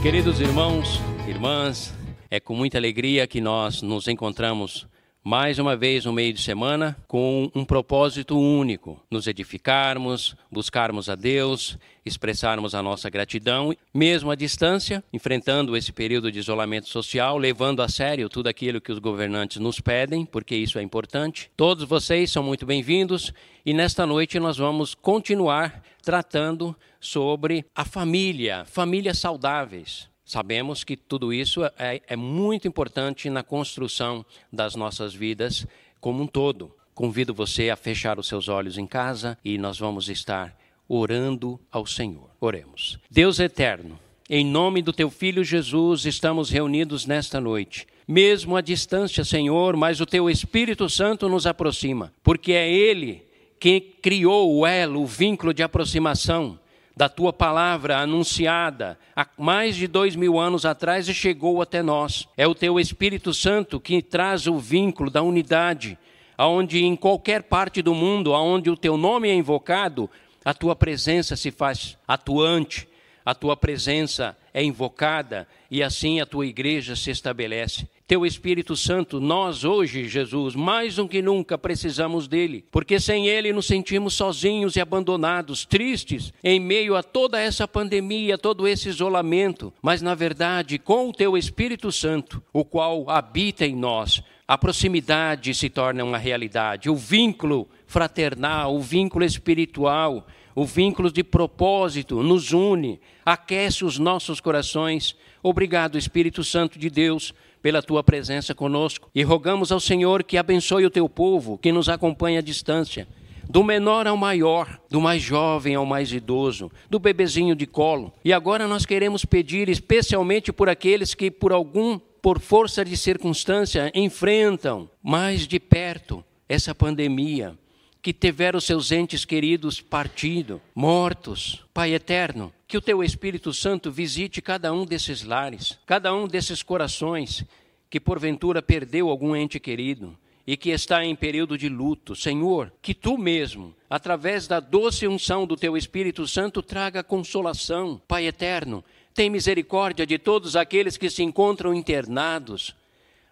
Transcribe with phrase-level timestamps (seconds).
[0.00, 1.92] Queridos irmãos, irmãs,
[2.30, 4.86] é com muita alegria que nós nos encontramos
[5.24, 11.16] mais uma vez no meio de semana com um propósito único: nos edificarmos, buscarmos a
[11.16, 11.76] Deus,
[12.06, 17.88] expressarmos a nossa gratidão, mesmo à distância, enfrentando esse período de isolamento social, levando a
[17.88, 21.50] sério tudo aquilo que os governantes nos pedem, porque isso é importante.
[21.56, 23.32] Todos vocês são muito bem-vindos
[23.66, 30.08] e nesta noite nós vamos continuar tratando sobre a família, famílias saudáveis.
[30.24, 35.66] Sabemos que tudo isso é, é, muito importante na construção das nossas vidas
[36.00, 36.74] como um todo.
[36.94, 40.54] Convido você a fechar os seus olhos em casa e nós vamos estar
[40.88, 42.30] orando ao Senhor.
[42.40, 42.98] Oremos.
[43.10, 47.86] Deus eterno, em nome do teu filho Jesus, estamos reunidos nesta noite.
[48.06, 53.22] Mesmo à distância, Senhor, mas o teu Espírito Santo nos aproxima, porque é ele
[53.60, 56.58] que criou o elo, o vínculo de aproximação
[56.98, 62.26] da tua palavra anunciada há mais de dois mil anos atrás e chegou até nós.
[62.36, 65.96] É o teu Espírito Santo que traz o vínculo da unidade,
[66.36, 70.10] aonde em qualquer parte do mundo, aonde o teu nome é invocado,
[70.44, 72.88] a tua presença se faz atuante,
[73.24, 77.88] a tua presença é invocada e assim a tua igreja se estabelece.
[78.08, 83.52] Teu Espírito Santo, nós hoje, Jesus, mais do que nunca precisamos dele, porque sem ele
[83.52, 89.70] nos sentimos sozinhos e abandonados, tristes, em meio a toda essa pandemia, todo esse isolamento.
[89.82, 95.54] Mas na verdade, com o teu Espírito Santo, o qual habita em nós, a proximidade
[95.54, 102.54] se torna uma realidade, o vínculo fraternal, o vínculo espiritual, o vínculo de propósito nos
[102.54, 105.14] une, aquece os nossos corações.
[105.42, 107.34] Obrigado, Espírito Santo de Deus
[107.68, 111.86] pela tua presença conosco e rogamos ao Senhor que abençoe o teu povo que nos
[111.90, 113.06] acompanha à distância,
[113.46, 118.10] do menor ao maior, do mais jovem ao mais idoso, do bebezinho de colo.
[118.24, 123.92] E agora nós queremos pedir especialmente por aqueles que por algum por força de circunstância
[123.94, 127.54] enfrentam mais de perto essa pandemia
[128.00, 131.66] que tiveram seus entes queridos partido, mortos.
[131.74, 136.62] Pai eterno, que o teu Espírito Santo visite cada um desses lares, cada um desses
[136.62, 137.42] corações
[137.88, 140.14] que porventura perdeu algum ente querido
[140.46, 142.14] e que está em período de luto.
[142.14, 147.98] Senhor, que tu mesmo, através da doce unção do teu Espírito Santo, traga consolação.
[148.06, 152.76] Pai eterno, tem misericórdia de todos aqueles que se encontram internados,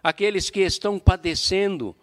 [0.03, 1.95] aqueles que estão padecendo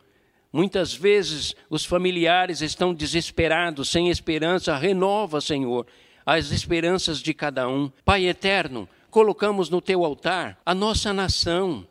[0.54, 4.76] Muitas vezes os familiares estão desesperados, sem esperança.
[4.76, 5.84] Renova, Senhor,
[6.24, 7.90] as esperanças de cada um.
[8.04, 11.86] Pai eterno, colocamos no teu altar a nossa nação,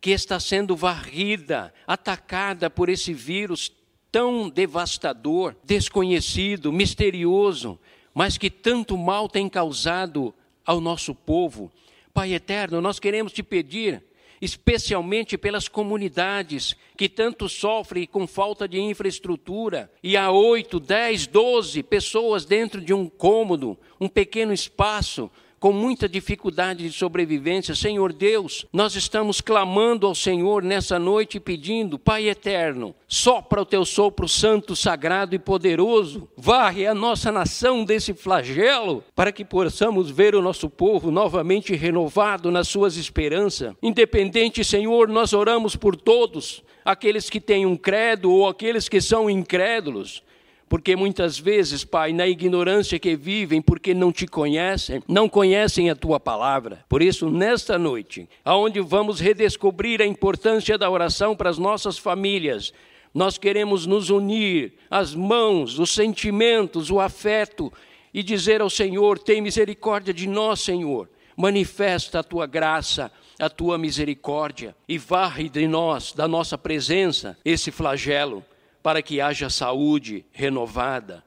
[0.00, 3.72] que está sendo varrida, atacada por esse vírus
[4.12, 7.78] tão devastador, desconhecido, misterioso,
[8.14, 10.34] mas que tanto mal tem causado
[10.64, 11.70] ao nosso povo.
[12.12, 14.02] Pai eterno, nós queremos te pedir
[14.40, 21.82] especialmente pelas comunidades que tanto sofrem com falta de infraestrutura, e há oito, dez, doze
[21.82, 27.74] pessoas dentro de um cômodo, um pequeno espaço, com muita dificuldade de sobrevivência.
[27.74, 33.84] Senhor Deus, nós estamos clamando ao Senhor nessa noite pedindo, Pai eterno, sopra o teu
[33.84, 40.34] sopro santo, sagrado e poderoso, varre a nossa nação desse flagelo, para que possamos ver
[40.34, 43.74] o nosso povo novamente renovado nas suas esperanças.
[43.82, 49.28] Independente, Senhor, nós oramos por todos, aqueles que têm um credo ou aqueles que são
[49.28, 50.22] incrédulos
[50.68, 55.96] porque muitas vezes, Pai, na ignorância que vivem, porque não te conhecem, não conhecem a
[55.96, 56.84] tua palavra.
[56.88, 62.72] Por isso, nesta noite, aonde vamos redescobrir a importância da oração para as nossas famílias,
[63.14, 67.72] nós queremos nos unir, as mãos, os sentimentos, o afeto,
[68.12, 71.08] e dizer ao Senhor: tem misericórdia de nós, Senhor.
[71.34, 77.70] Manifesta a tua graça, a tua misericórdia, e varre de nós, da nossa presença, esse
[77.70, 78.44] flagelo
[78.88, 81.22] para que haja saúde renovada.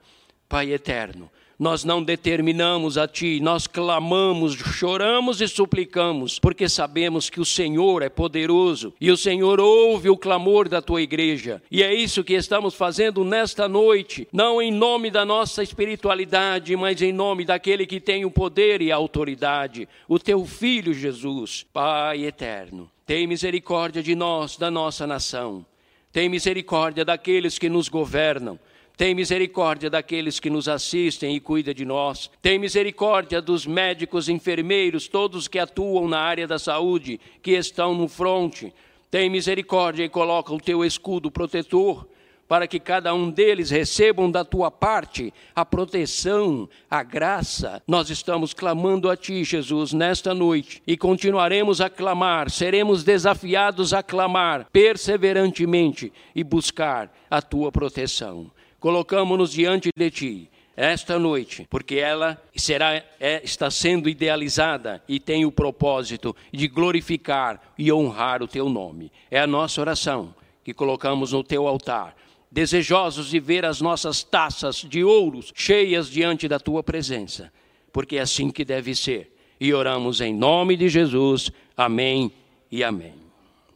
[0.49, 1.29] Pai eterno,
[1.59, 8.01] nós não determinamos a Ti, nós clamamos, choramos e suplicamos, porque sabemos que o Senhor
[8.01, 11.61] é poderoso e o Senhor ouve o clamor da Tua igreja.
[11.69, 16.99] E é isso que estamos fazendo nesta noite, não em nome da nossa espiritualidade, mas
[16.99, 21.63] em nome daquele que tem o poder e a autoridade, o Teu Filho Jesus.
[21.71, 25.63] Pai eterno, tem misericórdia de nós, da nossa nação.
[26.11, 28.59] Tem misericórdia daqueles que nos governam.
[28.97, 32.29] Tem misericórdia daqueles que nos assistem e cuidam de nós.
[32.41, 38.07] Tem misericórdia dos médicos, enfermeiros, todos que atuam na área da saúde, que estão no
[38.07, 38.73] fronte.
[39.09, 42.05] Tem misericórdia e coloca o teu escudo protetor
[42.51, 47.81] para que cada um deles recebam da tua parte a proteção, a graça.
[47.87, 54.03] Nós estamos clamando a ti, Jesus, nesta noite e continuaremos a clamar, seremos desafiados a
[54.03, 58.51] clamar perseverantemente e buscar a tua proteção.
[58.81, 65.45] Colocamos-nos diante de ti esta noite, porque ela será é, está sendo idealizada e tem
[65.45, 69.09] o propósito de glorificar e honrar o teu nome.
[69.29, 72.13] É a nossa oração que colocamos no teu altar
[72.51, 77.51] desejosos de ver as nossas taças de ouros cheias diante da tua presença,
[77.93, 79.35] porque é assim que deve ser.
[79.59, 81.51] E oramos em nome de Jesus.
[81.77, 82.31] Amém
[82.71, 83.13] e amém.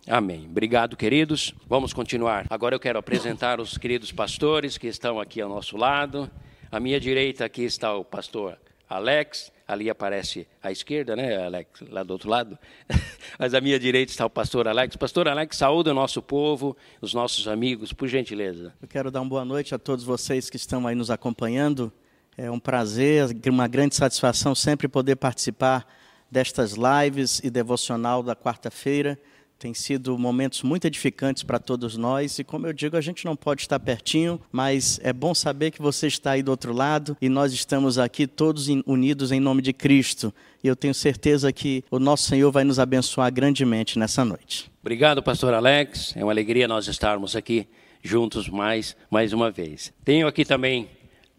[0.07, 0.47] Amém.
[0.49, 1.53] Obrigado, queridos.
[1.67, 2.45] Vamos continuar.
[2.49, 6.29] Agora eu quero apresentar os queridos pastores que estão aqui ao nosso lado.
[6.71, 8.57] À minha direita aqui está o pastor
[8.89, 12.57] Alex, ali aparece à esquerda, né, Alex, lá do outro lado.
[13.39, 14.95] Mas à minha direita está o pastor Alex.
[14.95, 18.73] Pastor Alex, saúde o nosso povo, os nossos amigos, por gentileza.
[18.81, 21.91] Eu quero dar uma boa noite a todos vocês que estão aí nos acompanhando.
[22.37, 25.87] É um prazer, uma grande satisfação sempre poder participar
[26.29, 29.17] destas lives e devocional da quarta-feira.
[29.57, 33.35] Tem sido momentos muito edificantes para todos nós e, como eu digo, a gente não
[33.35, 37.29] pode estar pertinho, mas é bom saber que você está aí do outro lado e
[37.29, 40.33] nós estamos aqui todos unidos em nome de Cristo.
[40.63, 44.69] E eu tenho certeza que o nosso Senhor vai nos abençoar grandemente nessa noite.
[44.81, 46.13] Obrigado, pastor Alex.
[46.15, 47.67] É uma alegria nós estarmos aqui
[48.03, 49.93] juntos mais, mais uma vez.
[50.03, 50.89] Tenho aqui também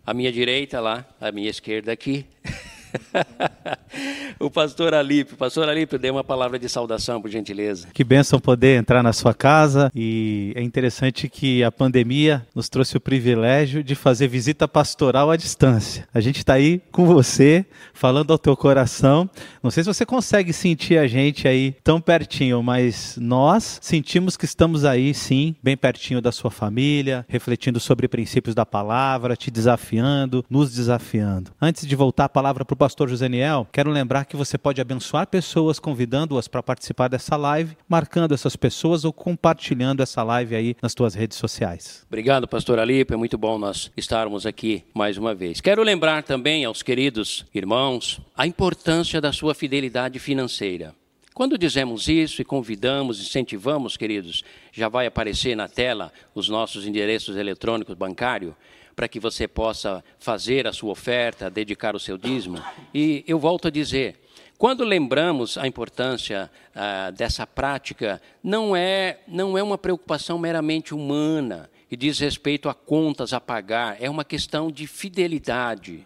[0.06, 2.26] a minha direita lá, a minha esquerda aqui.
[4.38, 5.36] o pastor Alípio.
[5.36, 7.88] Pastor Alípio, dê uma palavra de saudação, por gentileza.
[7.92, 9.90] Que bênção poder entrar na sua casa.
[9.94, 15.36] E é interessante que a pandemia nos trouxe o privilégio de fazer visita pastoral à
[15.36, 16.08] distância.
[16.12, 19.28] A gente está aí com você, falando ao teu coração.
[19.62, 24.44] Não sei se você consegue sentir a gente aí tão pertinho, mas nós sentimos que
[24.44, 30.44] estamos aí, sim, bem pertinho da sua família, refletindo sobre princípios da palavra, te desafiando,
[30.48, 31.50] nos desafiando.
[31.60, 35.26] Antes de voltar a palavra para o pastor Joseniel, quero lembrar que você pode abençoar
[35.26, 40.94] pessoas convidando-as para participar dessa live, marcando essas pessoas ou compartilhando essa live aí nas
[40.94, 42.04] tuas redes sociais.
[42.06, 45.58] Obrigado, pastor Alipe, é muito bom nós estarmos aqui mais uma vez.
[45.62, 50.94] Quero lembrar também aos queridos irmãos a importância da sua fidelidade financeira.
[51.32, 57.36] Quando dizemos isso e convidamos, incentivamos, queridos, já vai aparecer na tela os nossos endereços
[57.36, 58.54] eletrônicos bancários
[58.96, 62.58] para que você possa fazer a sua oferta, dedicar o seu dízimo.
[62.94, 64.18] E eu volto a dizer,
[64.56, 71.68] quando lembramos a importância ah, dessa prática, não é, não é uma preocupação meramente humana
[71.90, 76.02] e diz respeito a contas a pagar, é uma questão de fidelidade.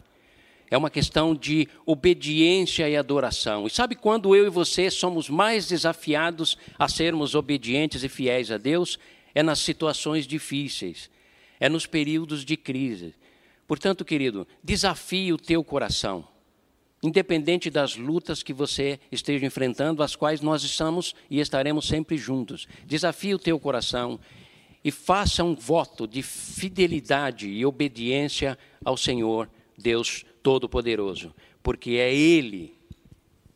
[0.69, 3.67] É uma questão de obediência e adoração.
[3.67, 8.57] E sabe quando eu e você somos mais desafiados a sermos obedientes e fiéis a
[8.57, 8.99] Deus?
[9.33, 11.11] É nas situações difíceis
[11.61, 13.15] é nos períodos de crise.
[13.69, 16.27] Portanto, querido, desafie o teu coração,
[17.03, 22.67] independente das lutas que você esteja enfrentando, as quais nós estamos e estaremos sempre juntos.
[22.85, 24.19] Desafie o teu coração
[24.83, 29.49] e faça um voto de fidelidade e obediência ao Senhor,
[29.79, 32.75] Deus Todo-Poderoso, porque é Ele,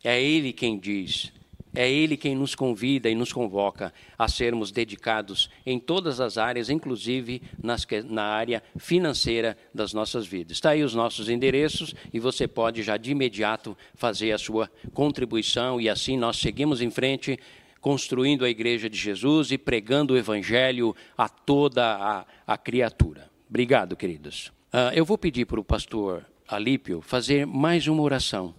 [0.03, 1.33] é Ele quem diz:
[1.75, 6.69] é Ele quem nos convida e nos convoca a sermos dedicados em todas as áreas,
[6.69, 10.57] inclusive nas, na área financeira das nossas vidas.
[10.57, 15.79] Está aí os nossos endereços e você pode já de imediato fazer a sua contribuição
[15.79, 17.37] e assim nós seguimos em frente
[17.81, 23.29] construindo a Igreja de Jesus e pregando o Evangelho a toda a, a criatura.
[23.47, 24.47] Obrigado, queridos.
[24.73, 28.55] Uh, eu vou pedir para o pastor Alípio fazer mais uma oração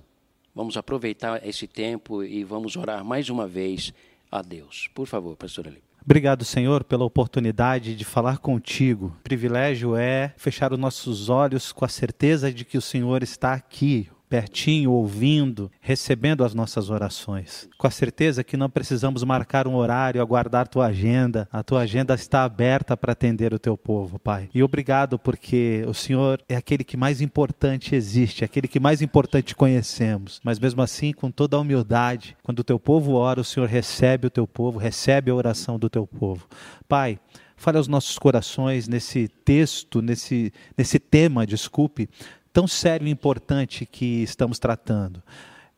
[0.56, 3.92] Vamos aproveitar esse tempo e vamos orar mais uma vez
[4.32, 4.88] a Deus.
[4.94, 5.82] Por favor, pastor Ali.
[6.02, 9.14] Obrigado, Senhor, pela oportunidade de falar contigo.
[9.18, 13.52] O privilégio é fechar os nossos olhos com a certeza de que o Senhor está
[13.52, 17.68] aqui, pertinho, ouvindo, recebendo as nossas orações.
[17.78, 21.48] Com a certeza que não precisamos marcar um horário, aguardar tua agenda.
[21.52, 24.48] A tua agenda está aberta para atender o teu povo, Pai.
[24.54, 29.54] E obrigado porque o Senhor é aquele que mais importante existe, aquele que mais importante
[29.54, 30.40] conhecemos.
[30.44, 34.26] Mas mesmo assim, com toda a humildade, quando o teu povo ora, o Senhor recebe
[34.26, 36.46] o teu povo, recebe a oração do teu povo.
[36.88, 37.18] Pai,
[37.56, 42.08] fale aos nossos corações nesse texto, nesse, nesse tema, desculpe,
[42.56, 45.22] tão sério e importante que estamos tratando.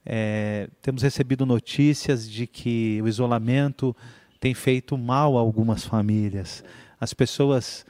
[0.07, 3.97] É, temos recebido notícias de que o isolamento
[4.39, 6.63] tem feito mal a algumas famílias.
[7.01, 7.85] As pessoas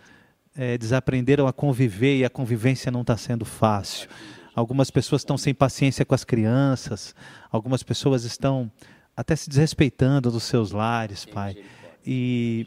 [0.57, 4.09] é, desaprenderam a conviver e a convivência não está sendo fácil.
[4.55, 7.15] Algumas pessoas estão sem paciência com as crianças,
[7.53, 8.73] algumas pessoas estão
[9.15, 11.59] até se desrespeitando dos seus lares, Pai.
[12.07, 12.67] E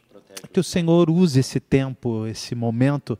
[0.54, 3.18] Que o Senhor use esse tempo, esse momento,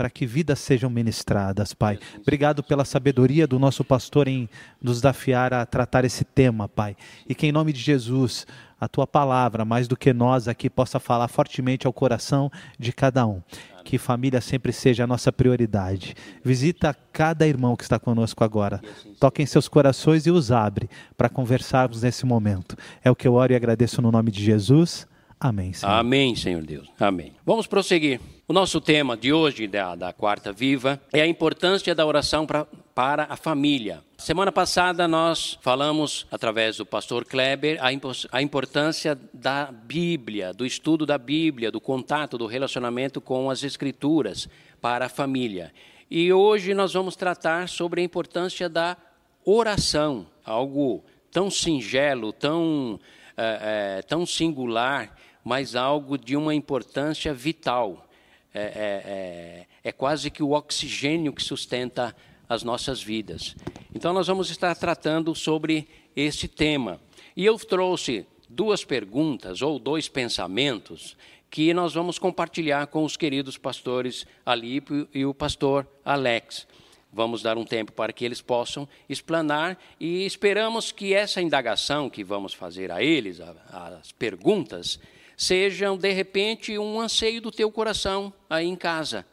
[0.00, 1.98] para que vidas sejam ministradas, Pai.
[2.22, 4.48] Obrigado pela sabedoria do nosso pastor em
[4.80, 6.96] nos desafiar a tratar esse tema, Pai.
[7.28, 8.46] E que em nome de Jesus,
[8.80, 13.26] a tua palavra, mais do que nós aqui, possa falar fortemente ao coração de cada
[13.26, 13.42] um.
[13.84, 16.14] Que família sempre seja a nossa prioridade.
[16.42, 18.80] Visita cada irmão que está conosco agora.
[19.20, 22.74] Toque em seus corações e os abre para conversarmos nesse momento.
[23.04, 25.06] É o que eu oro e agradeço no nome de Jesus.
[25.38, 25.92] Amém, Senhor.
[25.92, 26.88] Amém, Senhor Deus.
[26.98, 27.34] Amém.
[27.44, 28.18] Vamos prosseguir.
[28.50, 32.66] O nosso tema de hoje, da, da Quarta Viva, é a importância da oração pra,
[32.92, 34.02] para a família.
[34.18, 37.90] Semana passada nós falamos, através do pastor Kleber, a,
[38.36, 44.48] a importância da Bíblia, do estudo da Bíblia, do contato, do relacionamento com as Escrituras
[44.80, 45.72] para a família.
[46.10, 48.96] E hoje nós vamos tratar sobre a importância da
[49.44, 52.98] oração, algo tão singelo, tão,
[53.36, 58.06] é, é, tão singular mas algo de uma importância vital.
[58.52, 62.14] É, é, é, é, quase que o oxigênio que sustenta
[62.48, 63.54] as nossas vidas.
[63.94, 67.00] Então, nós vamos estar tratando sobre esse tema.
[67.36, 71.16] E eu trouxe duas perguntas ou dois pensamentos
[71.48, 76.66] que nós vamos compartilhar com os queridos pastores Alípio e o pastor Alex.
[77.12, 82.22] Vamos dar um tempo para que eles possam explanar e esperamos que essa indagação que
[82.22, 85.00] vamos fazer a eles, as perguntas,
[85.40, 89.24] sejam, de repente, um anseio do teu coração aí em casa.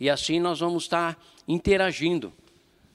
[0.00, 2.32] E assim nós vamos estar interagindo,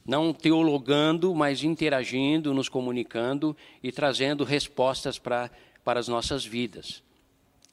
[0.04, 5.52] não teologando, mas interagindo, nos comunicando e trazendo respostas para,
[5.84, 7.04] para as nossas vidas.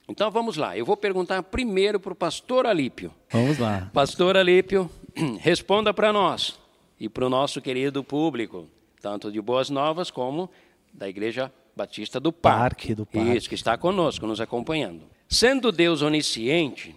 [0.07, 3.11] Então vamos lá, eu vou perguntar primeiro para o pastor Alípio.
[3.31, 3.89] Vamos lá.
[3.91, 4.91] Pastor Alípio,
[5.41, 6.57] responda para nós
[6.99, 8.67] e para o nosso querido público,
[9.01, 10.51] tanto de Boas Novas como
[10.93, 12.59] da Igreja Batista do Parque.
[12.59, 13.37] Parque do Parque.
[13.37, 15.03] Isso, que está conosco, nos acompanhando.
[15.29, 16.95] Sendo Deus onisciente,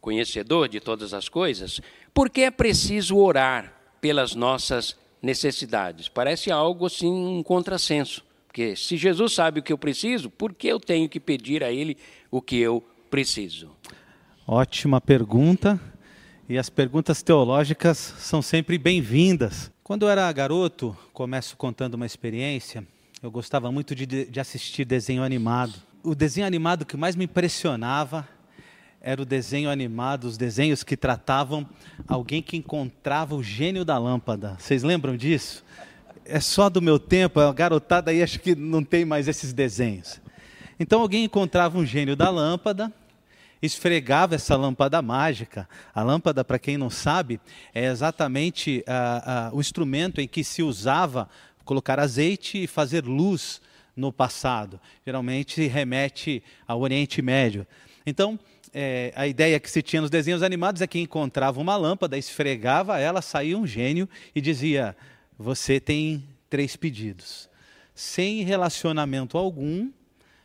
[0.00, 1.80] conhecedor de todas as coisas,
[2.14, 6.08] por que é preciso orar pelas nossas necessidades?
[6.08, 8.24] Parece algo assim um contrassenso.
[8.46, 11.70] Porque se Jesus sabe o que eu preciso, por que eu tenho que pedir a
[11.70, 11.96] Ele
[12.30, 13.70] o que eu preciso?
[14.46, 15.78] Ótima pergunta.
[16.48, 19.72] E as perguntas teológicas são sempre bem-vindas.
[19.82, 22.86] Quando eu era garoto, começo contando uma experiência.
[23.22, 25.74] Eu gostava muito de, de assistir desenho animado.
[26.02, 28.28] O desenho animado que mais me impressionava
[29.00, 31.66] era o desenho animado, os desenhos que tratavam
[32.06, 34.56] alguém que encontrava o gênio da lâmpada.
[34.58, 35.64] Vocês lembram disso?
[36.26, 40.20] É só do meu tempo, a garotada aí acho que não tem mais esses desenhos.
[40.78, 42.92] Então alguém encontrava um gênio da lâmpada,
[43.62, 45.66] esfregava essa lâmpada mágica.
[45.94, 47.40] A lâmpada, para quem não sabe,
[47.74, 51.30] é exatamente uh, uh, o instrumento em que se usava
[51.66, 53.60] colocar azeite e fazer luz
[53.94, 54.80] no passado.
[55.04, 57.66] Geralmente remete ao Oriente Médio.
[58.06, 58.38] Então,
[58.72, 62.98] é, a ideia que se tinha nos desenhos animados é que encontrava uma lâmpada, esfregava
[62.98, 64.96] ela, saía um gênio e dizia:
[65.38, 67.50] Você tem três pedidos.
[67.94, 69.90] Sem relacionamento algum,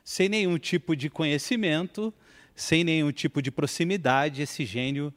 [0.04, 2.14] sem nenhum tipo de conhecimento,
[2.56, 5.14] sem nenhum tipo de proximidade, esse gênio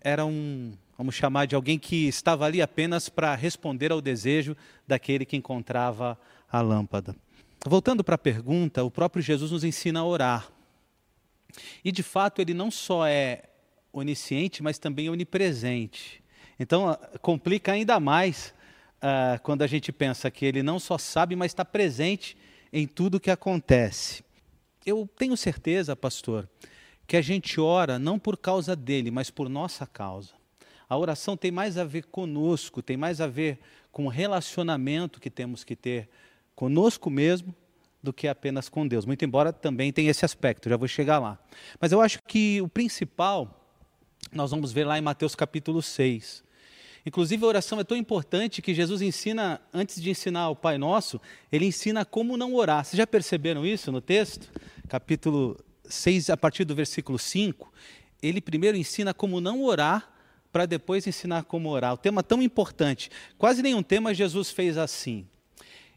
[0.00, 0.72] era um
[1.02, 4.56] vamos chamar de alguém que estava ali apenas para responder ao desejo
[4.86, 6.16] daquele que encontrava
[6.48, 7.16] a lâmpada.
[7.66, 10.48] Voltando para a pergunta, o próprio Jesus nos ensina a orar.
[11.84, 13.42] E de fato, ele não só é
[13.92, 16.22] onisciente, mas também onipresente.
[16.56, 18.54] Então, ah, complica ainda mais
[18.98, 22.36] uh, quando a gente pensa que ele não só sabe, mas está presente
[22.72, 24.22] em tudo o que acontece.
[24.86, 26.48] Eu tenho certeza, pastor,
[27.08, 30.41] que a gente ora não por causa dele, mas por nossa causa.
[30.92, 33.58] A oração tem mais a ver conosco, tem mais a ver
[33.90, 36.06] com o relacionamento que temos que ter
[36.54, 37.54] conosco mesmo
[38.02, 39.06] do que apenas com Deus.
[39.06, 41.38] Muito embora também tenha esse aspecto, já vou chegar lá.
[41.80, 43.66] Mas eu acho que o principal
[44.30, 46.44] nós vamos ver lá em Mateus capítulo 6.
[47.06, 51.18] Inclusive a oração é tão importante que Jesus ensina, antes de ensinar o Pai Nosso,
[51.50, 52.84] ele ensina como não orar.
[52.84, 54.52] Vocês já perceberam isso no texto?
[54.90, 57.72] Capítulo 6, a partir do versículo 5.
[58.22, 60.12] Ele primeiro ensina como não orar
[60.52, 61.94] para depois ensinar como orar.
[61.94, 63.10] O tema tão importante.
[63.38, 65.26] Quase nenhum tema Jesus fez assim.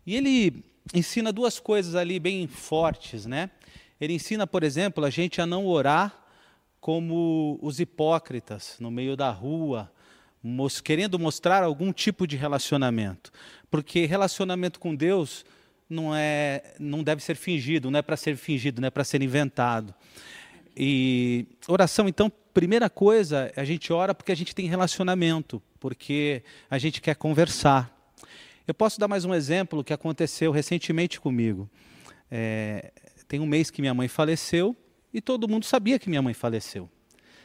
[0.05, 3.49] E ele ensina duas coisas ali bem fortes, né?
[3.99, 6.23] Ele ensina, por exemplo, a gente a não orar
[6.79, 9.91] como os hipócritas no meio da rua,
[10.83, 13.31] querendo mostrar algum tipo de relacionamento.
[13.71, 15.43] Porque relacionamento com Deus
[15.89, 19.21] não é não deve ser fingido, não é para ser fingido, não é para ser
[19.21, 19.93] inventado.
[20.75, 26.77] E oração, então, primeira coisa, a gente ora porque a gente tem relacionamento, porque a
[26.77, 27.93] gente quer conversar.
[28.67, 31.69] Eu posso dar mais um exemplo que aconteceu recentemente comigo.
[32.29, 32.91] É,
[33.27, 34.75] tem um mês que minha mãe faleceu
[35.13, 36.89] e todo mundo sabia que minha mãe faleceu.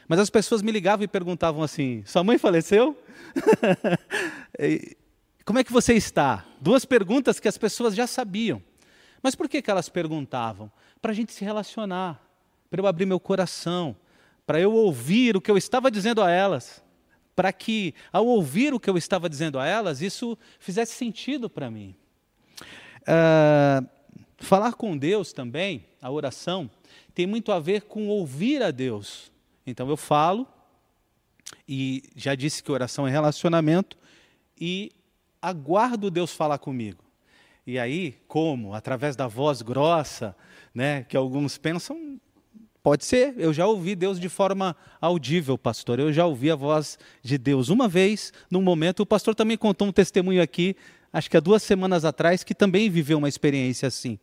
[0.09, 2.99] Mas as pessoas me ligavam e perguntavam assim: Sua mãe faleceu?
[5.45, 6.45] Como é que você está?
[6.61, 8.61] Duas perguntas que as pessoas já sabiam.
[9.23, 10.71] Mas por que, que elas perguntavam?
[11.01, 12.21] Para a gente se relacionar,
[12.71, 13.97] para eu abrir meu coração,
[14.47, 16.83] para eu ouvir o que eu estava dizendo a elas,
[17.35, 21.71] para que, ao ouvir o que eu estava dizendo a elas, isso fizesse sentido para
[21.71, 21.97] mim.
[23.03, 23.87] Uh,
[24.39, 26.71] falar com Deus também, a oração,
[27.15, 29.33] tem muito a ver com ouvir a Deus.
[29.67, 30.47] Então eu falo,
[31.69, 33.97] e já disse que oração é relacionamento,
[34.59, 34.93] e
[35.41, 37.03] aguardo Deus falar comigo.
[37.67, 38.75] E aí, como?
[38.75, 40.37] Através da voz grossa,
[40.75, 42.21] né, que alguns pensam,
[42.83, 43.35] pode ser.
[43.37, 45.99] Eu já ouvi Deus de forma audível, pastor.
[45.99, 49.01] Eu já ouvi a voz de Deus uma vez, num momento.
[49.01, 50.77] O pastor também contou um testemunho aqui
[51.13, 54.19] acho que há duas semanas atrás, que também viveu uma experiência assim.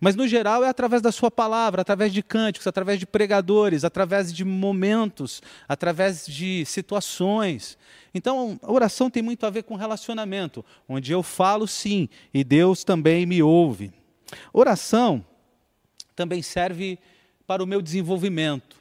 [0.00, 4.32] Mas, no geral, é através da sua palavra, através de cânticos, através de pregadores, através
[4.32, 7.78] de momentos, através de situações.
[8.14, 12.84] Então, a oração tem muito a ver com relacionamento, onde eu falo sim e Deus
[12.84, 13.92] também me ouve.
[14.52, 15.24] Oração
[16.14, 16.98] também serve
[17.62, 18.76] o meu desenvolvimento.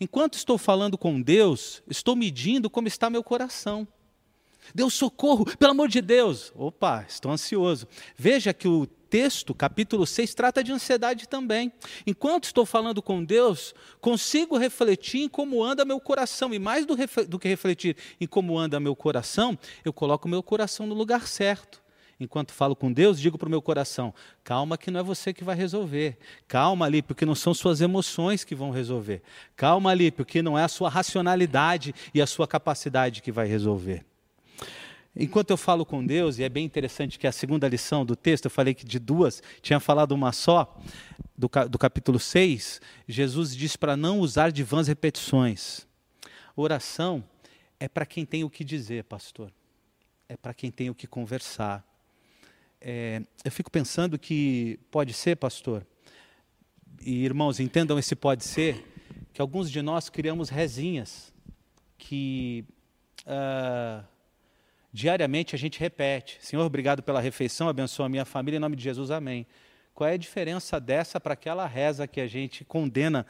[0.00, 3.86] Enquanto estou falando com Deus, estou medindo como está meu coração.
[4.74, 6.52] Deus, socorro, pelo amor de Deus.
[6.54, 7.86] Opa, estou ansioso.
[8.16, 11.70] Veja que o texto, capítulo 6, trata de ansiedade também.
[12.06, 16.54] Enquanto estou falando com Deus, consigo refletir em como anda meu coração.
[16.54, 16.96] E mais do,
[17.28, 21.81] do que refletir em como anda meu coração, eu coloco meu coração no lugar certo.
[22.22, 24.14] Enquanto falo com Deus, digo para o meu coração:
[24.44, 26.16] calma, que não é você que vai resolver.
[26.46, 29.22] Calma ali, porque não são suas emoções que vão resolver.
[29.56, 34.04] Calma ali, porque não é a sua racionalidade e a sua capacidade que vai resolver.
[35.14, 38.46] Enquanto eu falo com Deus, e é bem interessante que a segunda lição do texto,
[38.46, 40.74] eu falei que de duas, tinha falado uma só,
[41.36, 45.86] do, do capítulo 6, Jesus diz para não usar de vãs repetições.
[46.56, 47.22] Oração
[47.78, 49.52] é para quem tem o que dizer, pastor.
[50.28, 51.84] É para quem tem o que conversar.
[52.84, 55.86] É, eu fico pensando que pode ser, pastor,
[57.00, 58.84] e irmãos, entendam esse pode ser,
[59.32, 61.32] que alguns de nós criamos rezinhas
[61.96, 62.64] que.
[63.24, 64.04] Uh,
[64.92, 68.82] Diariamente a gente repete: Senhor, obrigado pela refeição, abençoa a minha família, em nome de
[68.82, 69.46] Jesus, amém.
[69.94, 73.26] Qual é a diferença dessa para aquela reza que a gente condena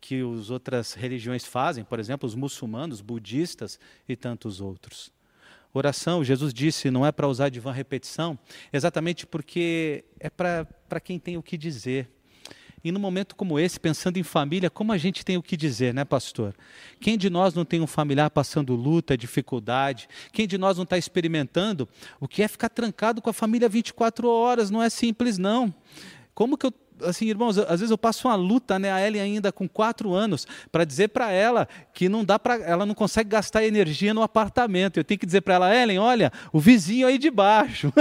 [0.00, 5.10] que as outras religiões fazem, por exemplo, os muçulmanos, budistas e tantos outros?
[5.74, 8.38] Oração, Jesus disse, não é para usar de vã repetição,
[8.72, 12.10] exatamente porque é para quem tem o que dizer.
[12.84, 15.94] E num momento como esse, pensando em família, como a gente tem o que dizer,
[15.94, 16.52] né, pastor?
[17.00, 20.08] Quem de nós não tem um familiar passando luta, dificuldade?
[20.32, 24.28] Quem de nós não está experimentando o que é ficar trancado com a família 24
[24.28, 24.68] horas?
[24.68, 25.72] Não é simples, não.
[26.34, 29.52] Como que eu assim, irmãos, às vezes eu passo uma luta, né, a Ellen ainda
[29.52, 33.64] com quatro anos, para dizer para ela que não dá para, ela não consegue gastar
[33.64, 34.98] energia no apartamento.
[34.98, 37.92] Eu tenho que dizer para ela, Ellen, olha, o vizinho aí de baixo,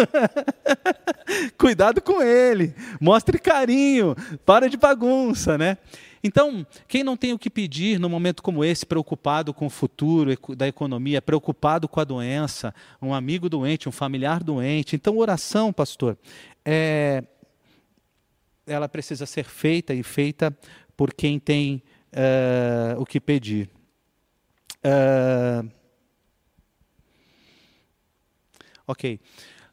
[1.58, 5.78] cuidado com ele, mostre carinho, para de bagunça, né?
[6.24, 10.38] Então, quem não tem o que pedir num momento como esse, preocupado com o futuro
[10.56, 14.96] da economia, preocupado com a doença, um amigo doente, um familiar doente.
[14.96, 16.16] Então, oração, pastor,
[16.64, 17.24] é,
[18.66, 20.56] ela precisa ser feita e feita
[20.96, 23.70] por quem tem uh, o que pedir.
[24.84, 25.70] Uh,
[28.88, 29.20] ok.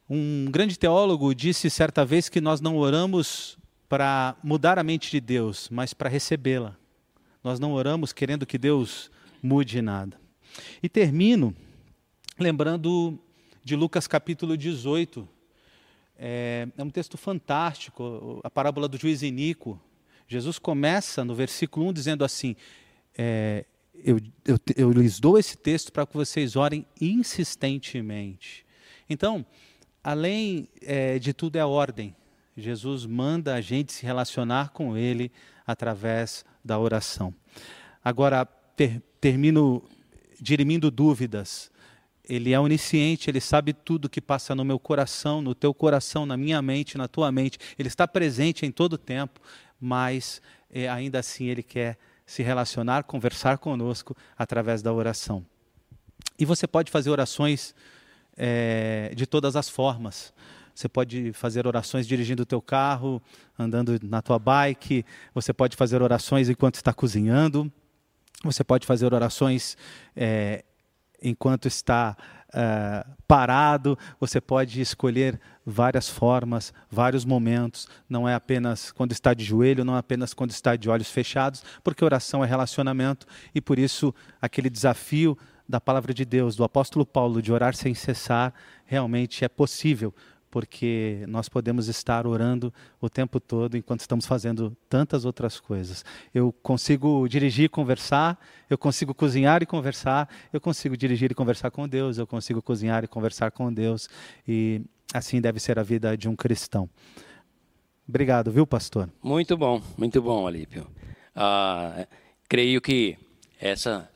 [0.09, 5.21] Um grande teólogo disse certa vez que nós não oramos para mudar a mente de
[5.21, 6.77] Deus, mas para recebê-la.
[7.43, 9.11] Nós não oramos querendo que Deus
[9.43, 10.19] mude nada.
[10.83, 11.55] E termino
[12.39, 13.19] lembrando
[13.65, 15.29] de Lucas capítulo 18,
[16.19, 19.81] é, é um texto fantástico, a parábola do juiz Inico.
[20.27, 22.57] Jesus começa no versículo 1 dizendo assim:
[23.17, 28.67] é, eu, eu, eu, lhes dou esse texto para que vocês orem insistentemente.
[29.09, 29.47] Então,
[30.03, 32.15] além é, de tudo, é ordem.
[32.57, 35.31] Jesus manda a gente se relacionar com Ele
[35.65, 37.33] através da oração.
[38.05, 39.85] Agora, ter, termino
[40.41, 41.71] dirimindo dúvidas.
[42.29, 46.37] Ele é onisciente, ele sabe tudo que passa no meu coração, no teu coração, na
[46.37, 47.59] minha mente, na tua mente.
[47.79, 49.41] Ele está presente em todo o tempo,
[49.81, 55.45] mas é, ainda assim ele quer se relacionar, conversar conosco através da oração.
[56.39, 57.75] E você pode fazer orações
[58.37, 60.33] é, de todas as formas.
[60.75, 63.21] Você pode fazer orações dirigindo o teu carro,
[63.59, 65.05] andando na tua bike.
[65.35, 67.73] Você pode fazer orações enquanto está cozinhando.
[68.45, 69.77] Você pode fazer orações
[70.15, 70.65] é,
[71.23, 72.17] enquanto está
[72.49, 77.89] uh, parado, você pode escolher várias formas, vários momentos.
[78.09, 81.63] Não é apenas quando está de joelho, não é apenas quando está de olhos fechados,
[81.83, 85.37] porque oração é relacionamento e por isso aquele desafio
[85.69, 88.55] da palavra de Deus, do apóstolo Paulo, de orar sem cessar,
[88.87, 90.15] realmente é possível,
[90.51, 96.05] porque nós podemos estar orando o tempo todo enquanto estamos fazendo tantas outras coisas.
[96.35, 101.71] Eu consigo dirigir e conversar, eu consigo cozinhar e conversar, eu consigo dirigir e conversar
[101.71, 104.09] com Deus, eu consigo cozinhar e conversar com Deus,
[104.47, 104.81] e
[105.13, 106.89] assim deve ser a vida de um cristão.
[108.09, 109.11] Obrigado, viu, pastor?
[109.23, 110.87] Muito bom, muito bom, Alípio.
[111.37, 112.07] Ah,
[112.49, 113.19] creio que
[113.61, 114.11] essa.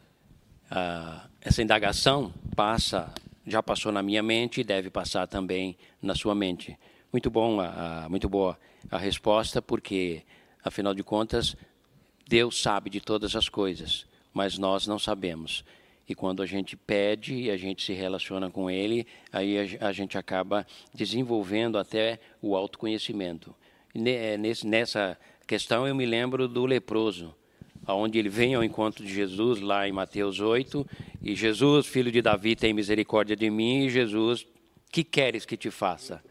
[0.70, 3.12] Ah, essa indagação passa,
[3.46, 6.78] já passou na minha mente e deve passar também na sua mente.
[7.12, 8.59] Muito bom, a, a, muito boa
[8.90, 10.22] a resposta, porque
[10.64, 11.57] afinal de contas
[12.26, 15.64] Deus sabe de todas as coisas, mas nós não sabemos.
[16.09, 19.92] E quando a gente pede e a gente se relaciona com Ele, aí a, a
[19.92, 23.55] gente acaba desenvolvendo até o autoconhecimento.
[24.64, 27.35] Nessa questão eu me lembro do leproso
[27.84, 30.86] aonde ele vem ao encontro de Jesus lá em Mateus 8,
[31.22, 34.46] e Jesus, filho de Davi, tem misericórdia de mim, e Jesus,
[34.90, 36.22] que queres que te faça?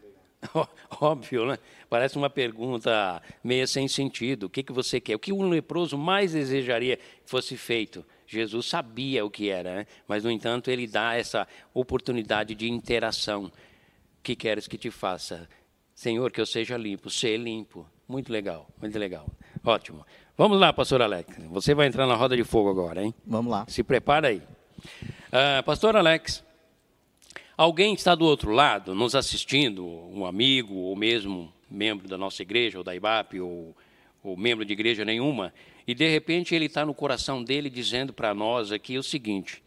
[1.00, 1.58] Óbvio, né?
[1.88, 4.44] Parece uma pergunta meio sem sentido.
[4.44, 5.14] O que, que você quer?
[5.14, 8.04] O que um leproso mais desejaria que fosse feito?
[8.26, 9.86] Jesus sabia o que era, né?
[10.08, 13.44] mas, no entanto, ele dá essa oportunidade de interação.
[13.44, 15.48] O que queres que te faça?
[15.94, 17.86] Senhor, que eu seja limpo, ser limpo.
[18.08, 19.26] Muito legal, muito legal.
[19.62, 20.04] Ótimo.
[20.36, 21.36] Vamos lá, pastor Alex.
[21.50, 23.14] Você vai entrar na roda de fogo agora, hein?
[23.26, 23.66] Vamos lá.
[23.68, 24.38] Se prepara aí.
[24.38, 26.42] Uh, pastor Alex,
[27.54, 32.78] alguém está do outro lado, nos assistindo, um amigo, ou mesmo membro da nossa igreja,
[32.78, 33.76] ou da IBAP, ou,
[34.24, 35.52] ou membro de igreja nenhuma,
[35.86, 39.62] e de repente ele está no coração dele dizendo para nós aqui o seguinte: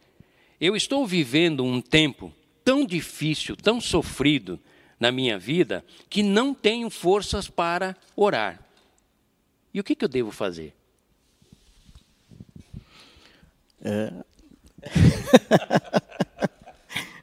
[0.60, 2.32] Eu estou vivendo um tempo
[2.64, 4.58] tão difícil, tão sofrido
[4.98, 8.65] na minha vida, que não tenho forças para orar.
[9.76, 10.72] E o que, que eu devo fazer?
[13.84, 14.10] É,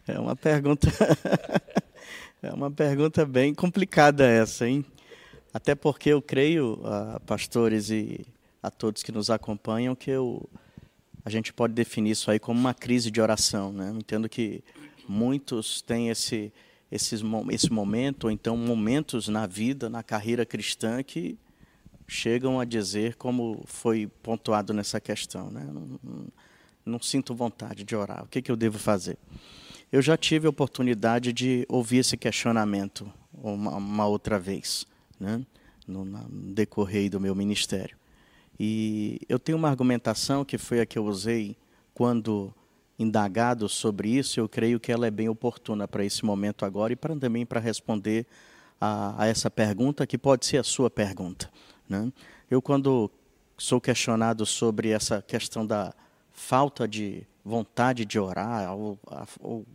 [0.08, 0.88] é uma pergunta.
[2.44, 4.86] é uma pergunta bem complicada essa, hein?
[5.52, 8.24] Até porque eu creio, a pastores e
[8.62, 10.48] a todos que nos acompanham, que eu,
[11.26, 13.74] a gente pode definir isso aí como uma crise de oração.
[13.74, 13.92] Né?
[13.96, 14.63] Entendo que
[15.10, 16.54] muitos têm esse,
[16.92, 21.36] esses, esse momento, ou então momentos na vida, na carreira cristã, que
[22.13, 25.65] chegam a dizer, como foi pontuado nessa questão, né?
[25.65, 26.28] não, não,
[26.86, 29.17] não, sinto vontade de orar, o que, que eu devo fazer?
[29.91, 34.86] Eu já tive a oportunidade de ouvir esse questionamento uma, uma outra vez,
[35.19, 35.43] né?
[35.88, 37.97] no, no decorrer do meu ministério.
[38.60, 41.58] E eu tenho uma argumentação que foi a que eu usei
[41.93, 42.54] quando
[42.97, 46.95] indagado sobre isso, eu creio que ela é bem oportuna para esse momento agora e
[46.95, 48.26] para, também para responder
[48.80, 51.49] a, a essa pergunta, que pode ser a sua pergunta.
[51.88, 52.12] Né?
[52.50, 53.10] Eu, quando
[53.58, 55.93] sou questionado sobre essa questão da
[56.32, 59.65] falta de vontade de orar, ou, a, ou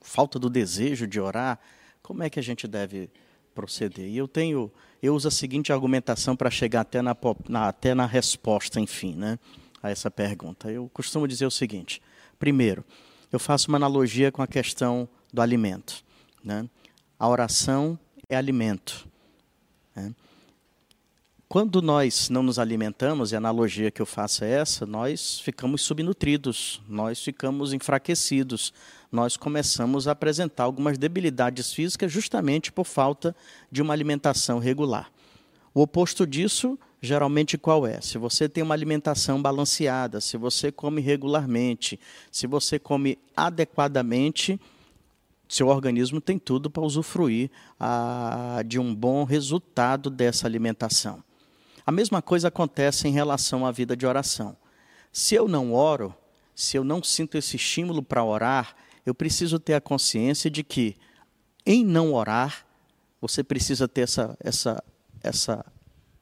[0.00, 1.58] falta do desejo de orar,
[2.02, 3.10] como é que a gente deve
[3.54, 4.08] proceder?
[4.08, 4.70] E eu tenho,
[5.02, 7.16] eu uso a seguinte argumentação para chegar até na,
[7.48, 9.38] na, até na resposta, enfim, né,
[9.82, 10.70] a essa pergunta.
[10.70, 12.02] Eu costumo dizer o seguinte:
[12.38, 12.84] primeiro,
[13.30, 16.04] eu faço uma analogia com a questão do alimento.
[16.42, 16.68] Né?
[17.18, 19.08] A oração é alimento.
[19.94, 20.14] Né?
[21.50, 25.82] Quando nós não nos alimentamos, e a analogia que eu faço é essa, nós ficamos
[25.82, 28.72] subnutridos, nós ficamos enfraquecidos,
[29.10, 33.34] nós começamos a apresentar algumas debilidades físicas justamente por falta
[33.68, 35.10] de uma alimentação regular.
[35.74, 38.00] O oposto disso, geralmente, qual é?
[38.00, 41.98] Se você tem uma alimentação balanceada, se você come regularmente,
[42.30, 44.60] se você come adequadamente,
[45.48, 51.20] seu organismo tem tudo para usufruir ah, de um bom resultado dessa alimentação.
[51.86, 54.56] A mesma coisa acontece em relação à vida de oração.
[55.12, 56.14] Se eu não oro,
[56.54, 60.96] se eu não sinto esse estímulo para orar, eu preciso ter a consciência de que,
[61.64, 62.66] em não orar,
[63.20, 64.84] você precisa ter essa, essa,
[65.22, 65.64] essa,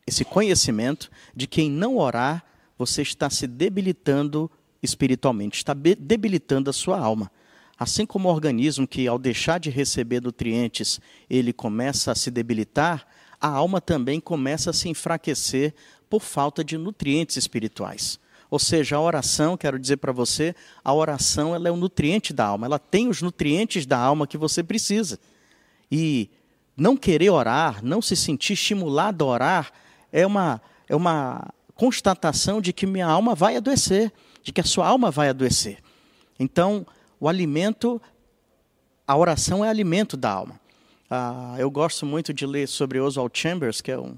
[0.07, 2.45] esse conhecimento de que, em não orar,
[2.77, 4.51] você está se debilitando
[4.83, 7.31] espiritualmente, está debilitando a sua alma.
[7.79, 13.07] Assim como o organismo que, ao deixar de receber nutrientes, ele começa a se debilitar,
[13.41, 15.75] a alma também começa a se enfraquecer
[16.09, 18.19] por falta de nutrientes espirituais.
[18.51, 22.47] Ou seja, a oração, quero dizer para você, a oração ela é o nutriente da
[22.47, 25.19] alma, ela tem os nutrientes da alma que você precisa.
[25.91, 26.31] E
[26.77, 29.73] não querer orar, não se sentir estimulado a orar,
[30.11, 34.87] é uma, é uma constatação de que minha alma vai adoecer, de que a sua
[34.87, 35.79] alma vai adoecer.
[36.39, 36.87] Então,
[37.21, 38.01] o alimento
[39.09, 40.61] a oração é alimento da alma.
[41.11, 44.15] Ah, eu gosto muito de ler sobre Oswald Chambers, que é um,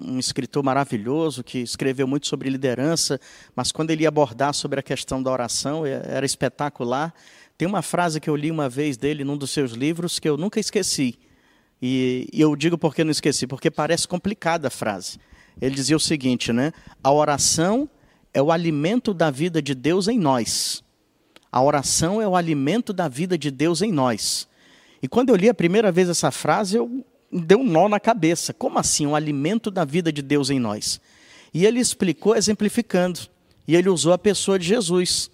[0.00, 3.20] um escritor maravilhoso que escreveu muito sobre liderança,
[3.56, 7.12] mas quando ele ia abordar sobre a questão da oração, é, era espetacular.
[7.58, 10.36] Tem uma frase que eu li uma vez dele num dos seus livros que eu
[10.36, 11.18] nunca esqueci.
[11.82, 15.18] E, e eu digo porque não esqueci, porque parece complicada a frase.
[15.60, 16.72] Ele dizia o seguinte, né?
[17.02, 17.88] A oração
[18.32, 20.82] é o alimento da vida de Deus em nós.
[21.50, 24.48] A oração é o alimento da vida de Deus em nós.
[25.04, 28.54] E quando eu li a primeira vez essa frase, eu deu um nó na cabeça.
[28.54, 30.98] Como assim, um alimento da vida de Deus em nós?
[31.52, 33.20] E ele explicou exemplificando.
[33.68, 35.30] E ele usou a pessoa de Jesus.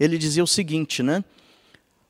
[0.00, 1.22] Ele dizia o seguinte, né?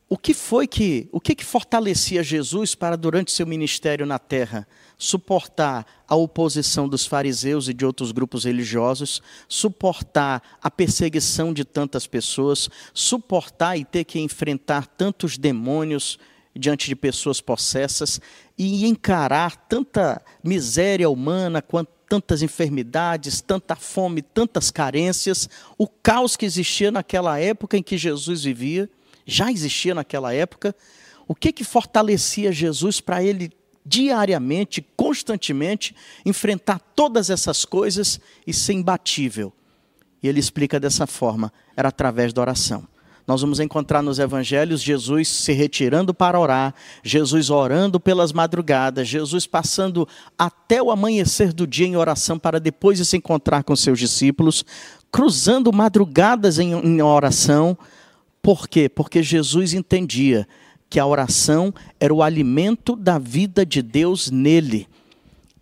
[0.08, 4.68] O que foi que, o que, que fortalecia Jesus para durante seu ministério na terra
[4.96, 12.06] suportar a oposição dos fariseus e de outros grupos religiosos, suportar a perseguição de tantas
[12.06, 16.20] pessoas, suportar e ter que enfrentar tantos demônios,
[16.54, 18.20] diante de pessoas possessas
[18.58, 21.62] e encarar tanta miséria humana,
[22.08, 28.44] tantas enfermidades, tanta fome, tantas carências, o caos que existia naquela época em que Jesus
[28.44, 28.88] vivia,
[29.24, 30.74] já existia naquela época.
[31.26, 33.50] O que que fortalecia Jesus para ele
[33.84, 39.52] diariamente, constantemente enfrentar todas essas coisas e ser imbatível?
[40.22, 42.86] E ele explica dessa forma: era através da oração.
[43.32, 49.46] Nós vamos encontrar nos evangelhos Jesus se retirando para orar, Jesus orando pelas madrugadas, Jesus
[49.46, 50.06] passando
[50.38, 54.66] até o amanhecer do dia em oração para depois de se encontrar com seus discípulos,
[55.10, 57.74] cruzando madrugadas em, oração.
[58.42, 58.86] Por quê?
[58.86, 60.46] Porque Jesus entendia
[60.90, 64.86] que a oração era o alimento da vida de Deus nele.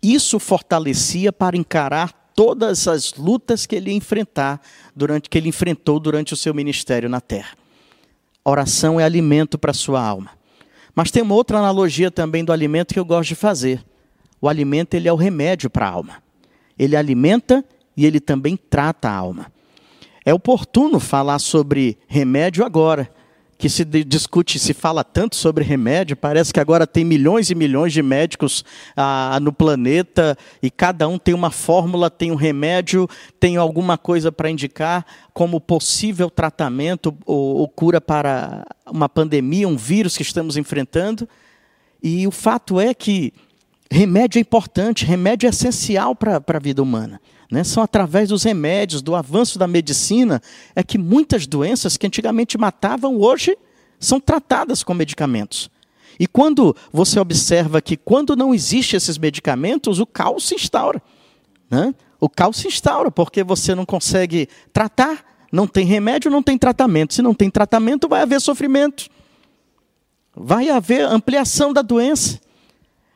[0.03, 4.59] Isso fortalecia para encarar todas as lutas que ele enfrentar
[4.93, 7.60] durante que ele enfrentou durante o seu ministério na terra.
[8.43, 10.31] Oração é alimento para a sua alma.
[10.95, 13.83] Mas tem uma outra analogia também do alimento que eu gosto de fazer.
[14.41, 16.23] O alimento ele é o remédio para a alma.
[16.77, 17.63] Ele alimenta
[17.95, 19.51] e ele também trata a alma.
[20.25, 23.09] É oportuno falar sobre remédio agora,
[23.61, 27.93] que se discute, se fala tanto sobre remédio, parece que agora tem milhões e milhões
[27.93, 28.65] de médicos
[28.97, 33.07] ah, no planeta e cada um tem uma fórmula, tem um remédio,
[33.39, 39.77] tem alguma coisa para indicar como possível tratamento ou, ou cura para uma pandemia, um
[39.77, 41.29] vírus que estamos enfrentando.
[42.01, 43.31] E o fato é que
[43.91, 47.21] remédio é importante, remédio é essencial para a vida humana.
[47.51, 47.65] Né?
[47.65, 50.41] São através dos remédios, do avanço da medicina,
[50.73, 53.57] é que muitas doenças que antigamente matavam, hoje
[53.99, 55.69] são tratadas com medicamentos.
[56.17, 61.01] E quando você observa que quando não existem esses medicamentos, o caos se instaura.
[61.69, 61.93] Né?
[62.19, 67.13] O caos se instaura, porque você não consegue tratar, não tem remédio, não tem tratamento.
[67.13, 69.09] Se não tem tratamento, vai haver sofrimento.
[70.33, 72.39] Vai haver ampliação da doença.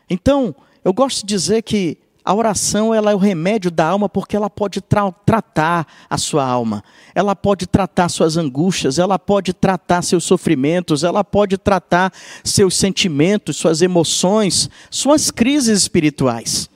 [0.09, 4.35] Então, eu gosto de dizer que a oração ela é o remédio da alma porque
[4.35, 6.83] ela pode tra tratar a sua alma,
[7.13, 12.11] ela pode tratar suas angústias, ela pode tratar seus sofrimentos, ela pode tratar
[12.43, 16.67] seus sentimentos, suas emoções, suas crises espirituais.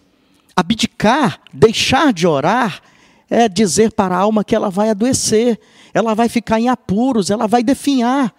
[0.55, 2.81] Abdicar, deixar de orar,
[3.27, 5.59] é dizer para a alma que ela vai adoecer,
[5.93, 8.31] ela vai ficar em apuros, ela vai definhar,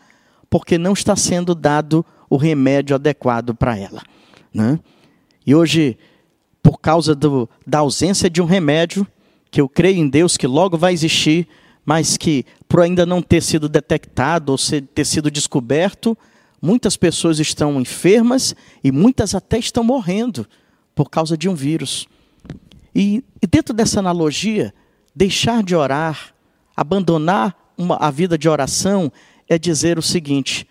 [0.49, 4.03] porque não está sendo dado o remédio adequado para ela.
[4.55, 4.79] Né?
[5.45, 5.99] E hoje
[6.63, 9.07] por causa do, da ausência de um remédio,
[9.51, 11.49] que eu creio em Deus que logo vai existir,
[11.85, 14.59] mas que por ainda não ter sido detectado ou
[14.95, 16.17] ter sido descoberto,
[16.61, 20.47] muitas pessoas estão enfermas e muitas até estão morrendo
[20.95, 22.07] por causa de um vírus.
[22.95, 24.75] E, e dentro dessa analogia,
[25.15, 26.35] deixar de orar,
[26.77, 29.11] abandonar uma, a vida de oração,
[29.49, 30.67] é dizer o seguinte: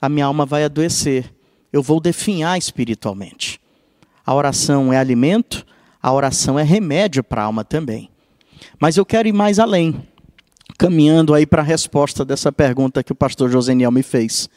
[0.00, 1.32] a minha alma vai adoecer,
[1.72, 3.61] eu vou definhar espiritualmente.
[4.24, 5.64] A oração é alimento,
[6.02, 8.10] a oração é remédio para a alma também.
[8.80, 10.06] Mas eu quero ir mais além,
[10.78, 14.48] caminhando aí para a resposta dessa pergunta que o pastor Joseniel me fez.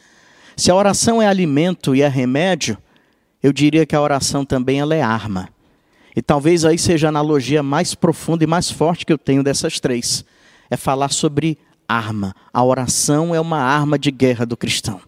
[0.56, 2.78] Se a oração é alimento e é remédio,
[3.42, 5.48] eu diria que a oração também é arma.
[6.16, 9.78] E talvez aí seja a analogia mais profunda e mais forte que eu tenho dessas
[9.78, 10.24] três.
[10.70, 12.34] É falar sobre arma.
[12.52, 15.00] A oração é uma arma de guerra do cristão.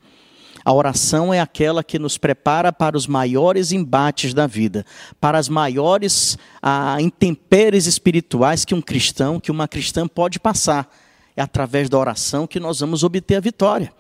[0.69, 4.85] A oração é aquela que nos prepara para os maiores embates da vida,
[5.19, 10.95] para as maiores ah, intempéries espirituais que um cristão, que uma cristã pode passar.
[11.35, 13.91] É através da oração que nós vamos obter a vitória.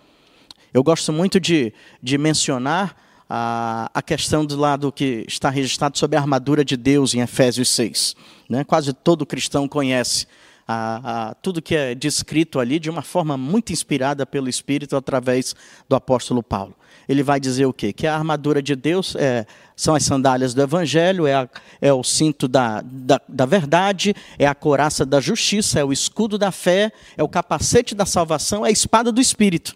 [0.75, 2.95] Eu gosto muito de, de mencionar
[3.31, 7.71] a, a questão do lado que está registrado sobre a armadura de Deus em Efésios
[7.71, 8.15] 6.
[8.47, 8.63] Né?
[8.63, 10.27] Quase todo cristão conhece
[10.69, 15.57] a, a, tudo que é descrito ali de uma forma muito inspirada pelo Espírito através
[15.89, 16.77] do apóstolo Paulo.
[17.09, 17.91] ele vai dizer o quê?
[17.91, 21.49] Que a armadura de Deus é, são as sandálias do Evangelho, é, a,
[21.81, 26.37] é o cinto da, da, da, verdade, é a coraça da justiça, é o escudo
[26.37, 29.75] da fé, é o capacete da salvação, é a espada do Espírito.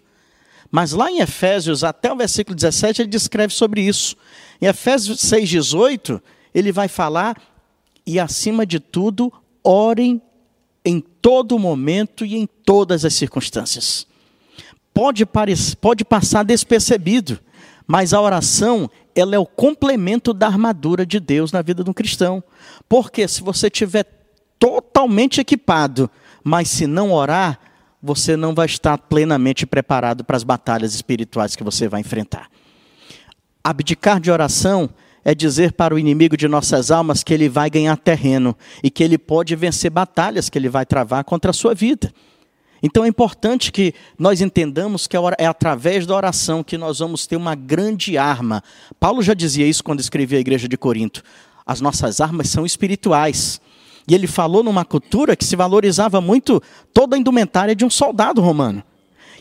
[0.69, 4.15] Mas lá em Efésios, até o versículo 17, ele descreve sobre isso.
[4.61, 6.21] Em Efésios 6,18,
[6.53, 7.35] ele vai falar,
[8.05, 10.21] e acima de tudo, orem
[10.85, 14.07] em todo momento e em todas as circunstâncias
[14.93, 17.39] pode, parecer, pode passar despercebido,
[17.87, 21.93] mas a oração ela é o complemento da armadura de Deus na vida de um
[21.93, 22.43] cristão.
[22.87, 24.05] Porque se você tiver
[24.57, 26.09] totalmente equipado,
[26.43, 27.59] mas se não orar,
[28.01, 32.49] você não vai estar plenamente preparado para as batalhas espirituais que você vai enfrentar.
[33.63, 34.89] Abdicar de oração
[35.23, 39.03] é dizer para o inimigo de nossas almas que ele vai ganhar terreno e que
[39.03, 42.13] ele pode vencer batalhas que ele vai travar contra a sua vida.
[42.81, 47.37] Então é importante que nós entendamos que é através da oração que nós vamos ter
[47.37, 48.61] uma grande arma.
[48.99, 51.23] Paulo já dizia isso quando escrevia a igreja de Corinto.
[51.65, 53.61] As nossas armas são espirituais.
[54.05, 56.61] E ele falou numa cultura que se valorizava muito
[56.93, 58.83] toda a indumentária de um soldado romano.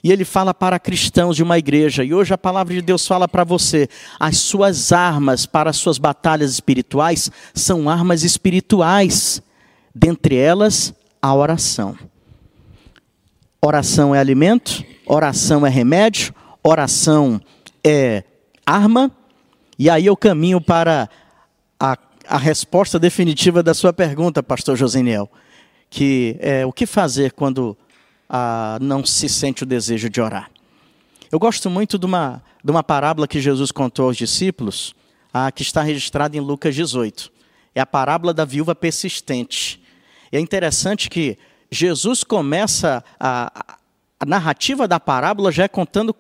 [0.02, 3.28] E ele fala para cristãos de uma igreja, e hoje a palavra de Deus fala
[3.28, 3.88] para você:
[4.18, 9.40] as suas armas para as suas batalhas espirituais são armas espirituais,
[9.94, 11.96] dentre elas a oração.
[13.64, 16.34] Oração é alimento, oração é remédio,
[16.64, 17.40] oração
[17.84, 18.24] é
[18.66, 19.08] arma.
[19.78, 21.08] E aí eu caminho para
[21.78, 25.30] a, a resposta definitiva da sua pergunta, pastor Joseniel,
[25.88, 27.76] que é o que fazer quando
[28.32, 30.50] ah, não se sente o desejo de orar.
[31.30, 34.94] Eu gosto muito de uma, de uma parábola que Jesus contou aos discípulos,
[35.34, 37.30] ah, que está registrada em Lucas 18.
[37.74, 39.82] É a parábola da viúva persistente.
[40.32, 41.38] E é interessante que
[41.70, 43.76] Jesus começa a,
[44.18, 46.16] a narrativa da parábola já contando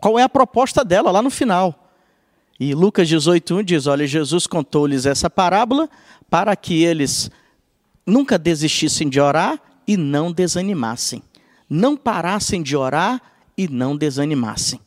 [0.00, 1.90] qual é a proposta dela lá no final.
[2.58, 5.88] E Lucas 18:1 diz: Olha, Jesus contou-lhes essa parábola
[6.28, 7.30] para que eles
[8.06, 11.22] nunca desistissem de orar e não desanimassem.
[11.74, 13.18] Não parassem de orar
[13.56, 14.78] e não desanimassem.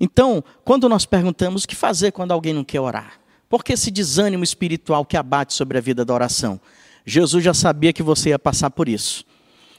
[0.00, 3.88] Então, quando nós perguntamos o que fazer quando alguém não quer orar, por que esse
[3.88, 6.60] desânimo espiritual que abate sobre a vida da oração?
[7.06, 9.24] Jesus já sabia que você ia passar por isso.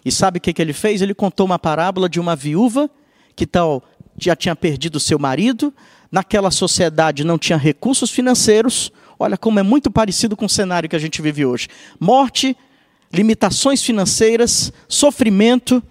[0.06, 1.02] E sabe o que, que ele fez?
[1.02, 2.90] Ele contou uma parábola de uma viúva
[3.36, 3.84] que tal
[4.18, 5.74] já tinha perdido seu marido,
[6.10, 8.94] naquela sociedade não tinha recursos financeiros.
[9.20, 11.68] Olha como é muito parecido com o cenário que a gente vive hoje.
[12.00, 12.56] Morte,
[13.12, 15.84] limitações financeiras, sofrimento.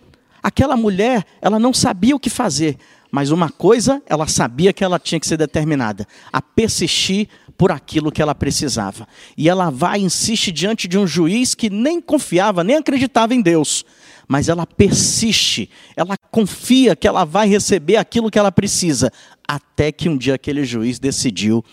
[0.43, 2.77] Aquela mulher, ela não sabia o que fazer,
[3.11, 8.13] mas uma coisa ela sabia que ela tinha que ser determinada: a persistir por aquilo
[8.13, 9.07] que ela precisava.
[9.37, 13.43] E ela vai e insiste diante de um juiz que nem confiava, nem acreditava em
[13.43, 13.85] Deus.
[14.29, 19.11] Mas ela persiste, ela confia que ela vai receber aquilo que ela precisa,
[19.47, 21.65] até que um dia aquele juiz decidiu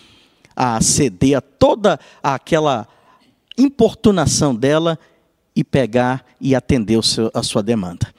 [0.56, 2.88] a ceder a toda aquela
[3.58, 4.98] importunação dela
[5.54, 6.98] e pegar e atender
[7.32, 8.15] a sua demanda.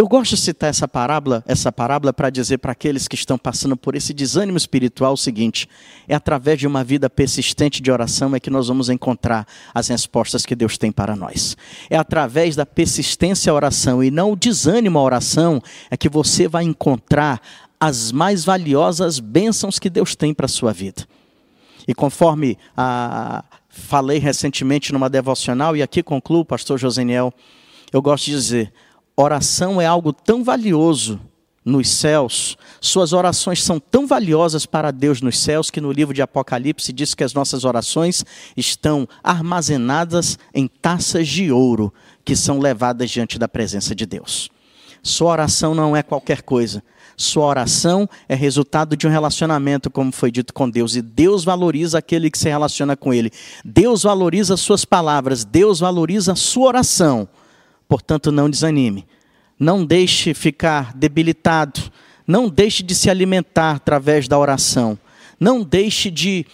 [0.00, 3.76] Eu gosto de citar essa parábola, essa parábola para dizer para aqueles que estão passando
[3.76, 5.68] por esse desânimo espiritual o seguinte:
[6.08, 10.46] é através de uma vida persistente de oração é que nós vamos encontrar as respostas
[10.46, 11.54] que Deus tem para nós.
[11.90, 16.48] É através da persistência à oração e não o desânimo à oração é que você
[16.48, 17.38] vai encontrar
[17.78, 21.06] as mais valiosas bênçãos que Deus tem para a sua vida.
[21.86, 27.34] E conforme a, falei recentemente numa devocional, e aqui concluo, pastor Joseniel,
[27.92, 28.72] eu gosto de dizer
[29.22, 31.20] Oração é algo tão valioso
[31.62, 36.22] nos céus, suas orações são tão valiosas para Deus nos céus, que no livro de
[36.22, 38.24] Apocalipse diz que as nossas orações
[38.56, 41.92] estão armazenadas em taças de ouro,
[42.24, 44.48] que são levadas diante da presença de Deus.
[45.02, 46.82] Sua oração não é qualquer coisa.
[47.14, 51.98] Sua oração é resultado de um relacionamento, como foi dito com Deus, e Deus valoriza
[51.98, 53.30] aquele que se relaciona com Ele.
[53.62, 57.28] Deus valoriza suas palavras, Deus valoriza a sua oração.
[57.90, 59.04] Portanto, não desanime.
[59.58, 61.90] Não deixe ficar debilitado.
[62.24, 64.96] Não deixe de se alimentar através da oração.
[65.40, 66.46] Não deixe de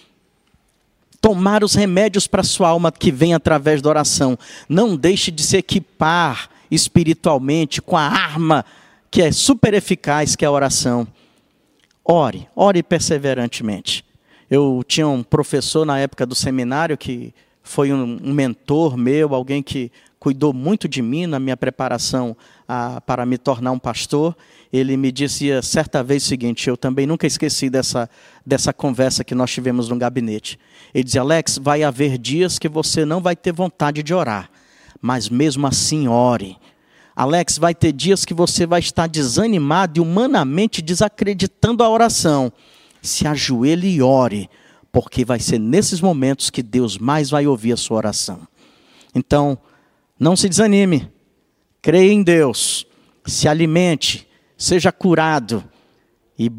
[1.21, 4.39] tomar os remédios para a sua alma que vem através da oração.
[4.67, 8.65] Não deixe de se equipar espiritualmente com a arma
[9.11, 11.07] que é super eficaz, que é a oração.
[12.03, 14.03] Ore, ore perseverantemente.
[14.51, 19.93] Eu tinha um professor na época do seminário que foi um, mentor meu, alguém que
[20.27, 24.37] cuidou muito de mim na minha preparação a, para me tornar um pastor,
[24.73, 28.11] ele me dizia certa vez o seguinte: eu também nunca esqueci dessa,
[28.45, 30.59] dessa conversa que nós tivemos no gabinete.
[30.93, 34.51] Ele dizia: Alex, vai haver dias que você não vai ter vontade de orar,
[35.01, 36.57] mas mesmo assim ore.
[37.15, 42.53] Alex, vai ter dias que você vai estar desanimado e humanamente desacreditando a oração.
[43.01, 44.51] Se ajoelhe e ore,
[44.91, 48.41] porque vai ser nesses momentos que Deus mais vai ouvir a sua oração.
[49.15, 49.57] Então,
[50.19, 51.11] não se desanime,
[51.83, 52.87] creia em Deus,
[53.25, 55.63] se alimente, seja curado
[56.39, 56.51] e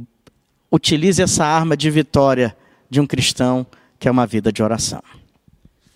[0.72, 2.55] utilize essa arma de vitória
[2.89, 3.66] de um cristão
[3.99, 5.01] que é uma vida de oração.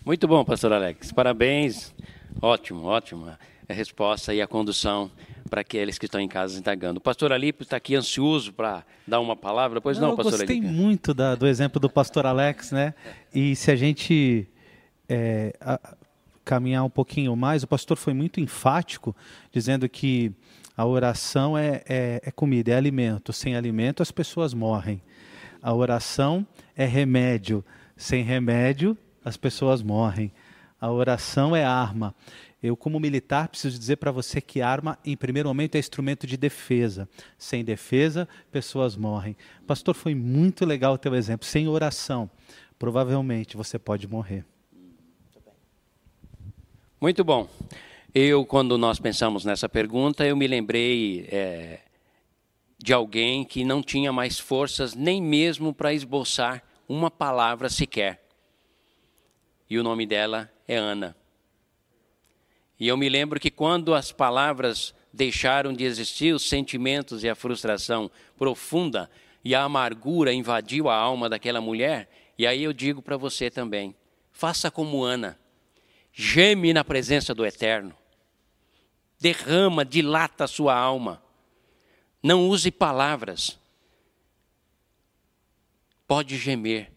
[0.04, 1.12] Muito bom, pastor Alex.
[1.12, 1.94] Parabéns.
[2.42, 3.28] Ótimo, ótimo.
[3.70, 5.12] A resposta e a condução
[5.50, 6.98] para aqueles que estão em casa entregando.
[6.98, 10.56] O pastor Alípio está aqui ansioso para dar uma palavra, pois não, não pastor Alípio?
[10.56, 12.94] Eu gostei muito da, do exemplo do pastor Alex, né?
[13.34, 14.48] E se a gente
[15.08, 15.80] é, a,
[16.44, 19.16] caminhar um pouquinho mais, o pastor foi muito enfático,
[19.52, 20.34] dizendo que
[20.76, 23.32] a oração é, é, é comida, é alimento.
[23.34, 25.02] Sem alimento as pessoas morrem.
[25.62, 27.64] A oração é remédio.
[27.96, 30.32] Sem remédio as pessoas morrem.
[30.80, 32.16] A oração é arma.
[32.64, 36.38] Eu, como militar, preciso dizer para você que arma, em primeiro momento, é instrumento de
[36.38, 37.10] defesa.
[37.38, 39.36] Sem defesa, pessoas morrem.
[39.68, 41.46] Pastor, foi muito legal o teu exemplo.
[41.46, 42.30] Sem oração,
[42.80, 44.46] provavelmente você pode morrer.
[47.02, 47.50] Muito bom.
[48.14, 51.80] Eu, quando nós pensamos nessa pergunta, eu me lembrei é,
[52.78, 58.24] de alguém que não tinha mais forças nem mesmo para esboçar uma palavra sequer.
[59.68, 61.18] E o nome dela é Ana.
[62.80, 67.34] E eu me lembro que quando as palavras deixaram de existir, os sentimentos e a
[67.34, 69.10] frustração profunda
[69.44, 73.96] e a amargura invadiu a alma daquela mulher, e aí eu digo para você também:
[74.32, 75.40] faça como Ana,
[76.14, 77.94] geme na presença do Eterno,
[79.20, 81.22] derrama, dilata a sua alma,
[82.24, 83.60] não use palavras,
[86.08, 86.92] pode gemer,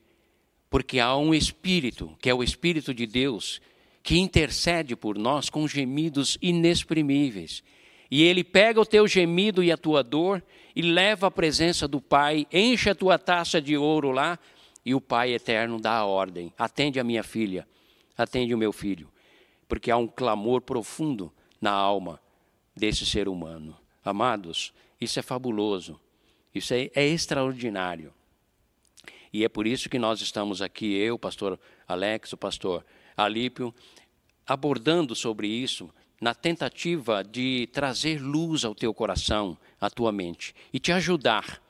[0.69, 3.61] porque há um Espírito, que é o Espírito de Deus,
[4.03, 7.63] que intercede por nós com gemidos inexprimíveis.
[8.11, 10.43] E ele pega o teu gemido e a tua dor
[10.77, 14.39] e leva à presença do Pai, enche a tua taça de ouro lá,
[14.85, 17.67] e o Pai eterno dá a ordem: atende a minha filha,
[18.17, 19.11] atende o meu filho,
[19.69, 22.21] porque há um clamor profundo na alma
[22.77, 23.77] desse ser humano.
[24.05, 26.01] Amados, isso é fabuloso,
[26.55, 28.13] isso é, é extraordinário.
[29.33, 31.59] E é por isso que nós estamos aqui, eu, o pastor
[31.89, 32.85] Alex, o pastor
[33.17, 33.75] Alípio,
[34.47, 35.91] abordando sobre isso
[36.21, 41.61] na tentativa de trazer luz ao teu coração, à tua mente e te ajudar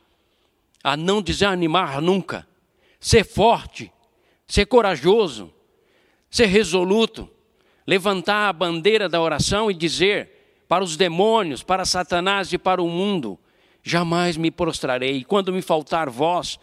[0.82, 2.46] a não desanimar nunca,
[3.00, 3.90] ser forte,
[4.46, 5.53] ser corajoso,
[6.34, 7.30] ser resoluto,
[7.86, 12.88] levantar a bandeira da oração e dizer para os demônios, para Satanás e para o
[12.88, 13.38] mundo:
[13.84, 16.58] jamais me prostrarei, e quando me faltar voz,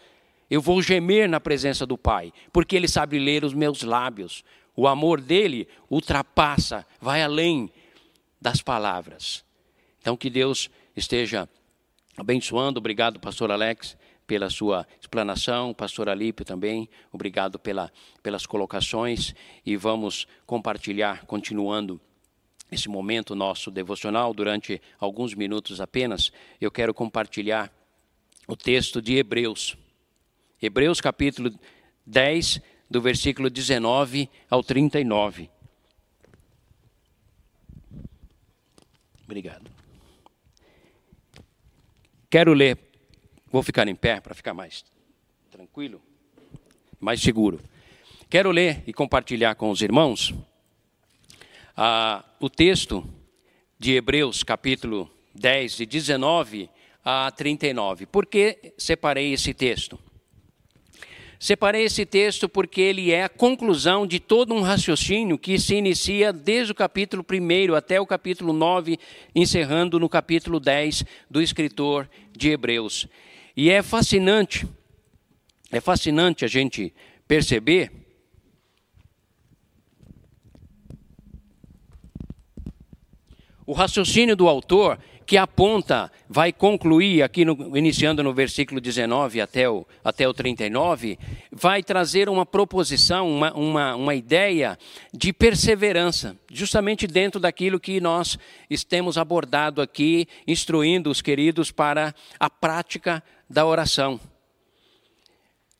[0.50, 4.44] eu vou gemer na presença do Pai, porque Ele sabe ler os meus lábios,
[4.76, 7.72] o amor dele ultrapassa, vai além
[8.38, 9.42] das palavras.
[10.02, 11.48] Então, que Deus esteja
[12.14, 12.78] abençoando.
[12.78, 13.96] Obrigado, pastor Alex,
[14.32, 22.00] pela sua explanação, pastor Alípio também, obrigado pela, pelas colocações e vamos compartilhar, continuando
[22.70, 27.70] esse momento nosso devocional, durante alguns minutos apenas, eu quero compartilhar
[28.48, 29.76] o texto de Hebreus.
[30.62, 31.52] Hebreus capítulo
[32.06, 32.58] 10,
[32.88, 35.50] do versículo 19 ao 39.
[39.26, 39.70] Obrigado.
[42.30, 42.91] Quero ler,
[43.52, 44.82] vou ficar em pé para ficar mais
[45.50, 46.00] tranquilo,
[46.98, 47.60] mais seguro.
[48.30, 50.32] Quero ler e compartilhar com os irmãos
[51.76, 53.06] ah, o texto
[53.78, 56.70] de Hebreus, capítulo 10, de 19
[57.04, 58.06] a 39.
[58.06, 59.98] Por que separei esse texto?
[61.38, 66.32] Separei esse texto porque ele é a conclusão de todo um raciocínio que se inicia
[66.32, 68.98] desde o capítulo 1 até o capítulo 9,
[69.34, 73.08] encerrando no capítulo 10 do escritor de Hebreus.
[73.56, 74.66] E é fascinante,
[75.70, 76.94] é fascinante a gente
[77.28, 77.90] perceber
[83.66, 89.68] o raciocínio do autor que aponta, vai concluir aqui, no, iniciando no versículo 19 até
[89.68, 91.18] o, até o 39,
[91.50, 94.78] vai trazer uma proposição, uma, uma, uma ideia
[95.12, 98.38] de perseverança, justamente dentro daquilo que nós
[98.88, 103.22] temos abordado aqui, instruindo os queridos para a prática
[103.52, 104.18] da oração.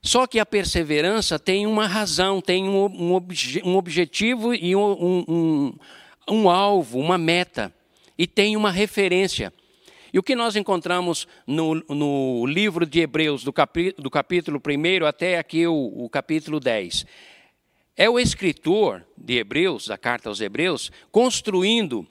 [0.02, 5.74] Só que a perseverança tem uma razão, tem um, um, obje, um objetivo e um,
[6.28, 7.72] um, alvo, uma meta
[8.18, 9.52] e tem uma referência.
[10.12, 15.06] E o que nós encontramos no, no livro de Hebreus, do, capi, do capítulo 1
[15.06, 17.06] até aqui o, o capítulo 10,
[17.96, 22.06] é o escritor de Hebreus, da carta aos Hebreus, construindo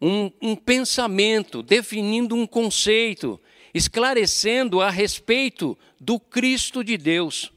[0.00, 3.40] um, um pensamento, definindo um conceito,
[3.72, 7.52] esclarecendo a respeito do Cristo de Deus.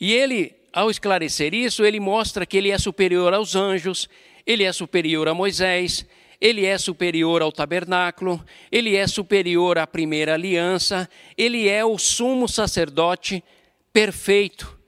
[0.00, 4.08] E ele, ao esclarecer isso, ele mostra que ele é superior aos anjos,
[4.46, 6.06] ele é superior a Moisés,
[6.40, 11.08] ele é superior ao tabernáculo, ele é superior à primeira aliança,
[11.38, 13.42] ele é o sumo sacerdote
[13.92, 14.78] perfeito,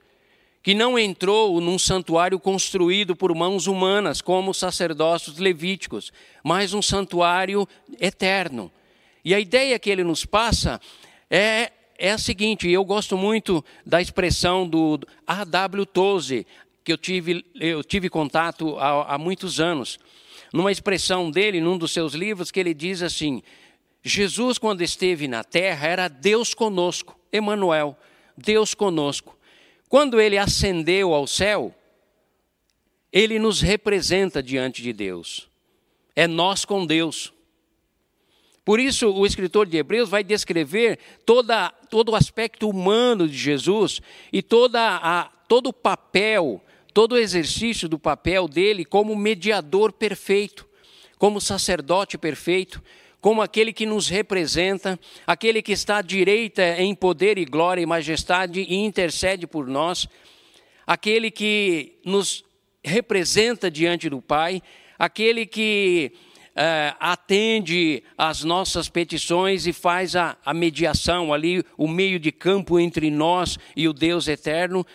[0.61, 6.11] que não entrou num santuário construído por mãos humanas, como os sacerdócios levíticos,
[6.43, 7.67] mas um santuário
[7.99, 8.71] eterno.
[9.27, 10.79] E a ideia que ele nos passa
[11.29, 11.69] é,
[11.99, 14.97] é a seguinte: eu gosto muito da expressão do
[15.27, 15.85] A.W.
[15.85, 16.47] Toze,
[16.81, 19.99] que eu tive, eu tive contato há, há muitos anos
[20.53, 23.43] numa expressão dele, num dos seus livros, que ele diz assim:
[24.01, 27.97] Jesus, quando esteve na terra, era Deus conosco, Emanuel,
[28.37, 29.37] Deus conosco.
[29.89, 31.75] Quando ele ascendeu ao céu,
[33.11, 35.49] ele nos representa diante de Deus.
[36.15, 37.33] É nós com Deus.
[38.67, 44.01] Por isso, o escritor de Hebreus vai descrever toda, todo o aspecto humano de Jesus
[44.31, 46.61] e toda a, todo o papel
[46.97, 50.67] todo o exercício do papel dele como mediador perfeito,
[51.19, 52.81] como sacerdote perfeito,
[53.21, 57.85] como aquele que nos representa, aquele que está à direita em poder e glória e
[57.85, 60.07] majestade e intercede por nós,
[60.87, 62.43] aquele que nos
[62.83, 64.59] representa diante do Pai,
[64.97, 66.11] aquele que
[66.57, 72.79] uh, atende às nossas petições e faz a, a mediação ali, o meio de campo
[72.79, 74.85] entre nós e o Deus eterno,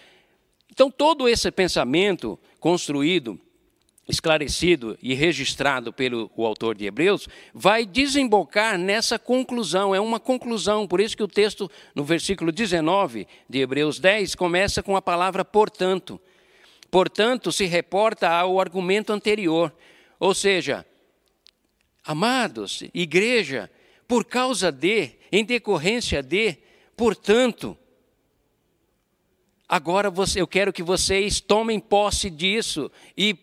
[0.73, 3.39] então, todo esse pensamento construído,
[4.09, 10.87] esclarecido e registrado pelo o autor de Hebreus, vai desembocar nessa conclusão, é uma conclusão,
[10.87, 15.45] por isso que o texto, no versículo 19 de Hebreus 10, começa com a palavra
[15.45, 16.19] portanto.
[16.91, 19.71] Portanto, se reporta ao argumento anterior,
[20.19, 20.87] ou seja,
[22.05, 23.71] amados, igreja,
[24.07, 26.59] por causa de, em decorrência de,
[26.97, 27.77] portanto,
[29.73, 33.35] Agora você, eu quero que vocês tomem posse disso e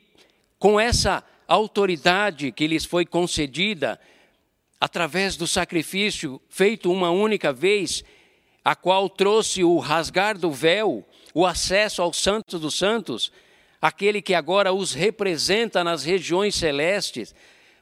[0.60, 4.00] com essa autoridade que lhes foi concedida,
[4.80, 8.04] através do sacrifício feito uma única vez,
[8.64, 11.04] a qual trouxe o rasgar do véu,
[11.34, 13.32] o acesso ao Santo dos Santos,
[13.82, 17.34] aquele que agora os representa nas regiões celestes.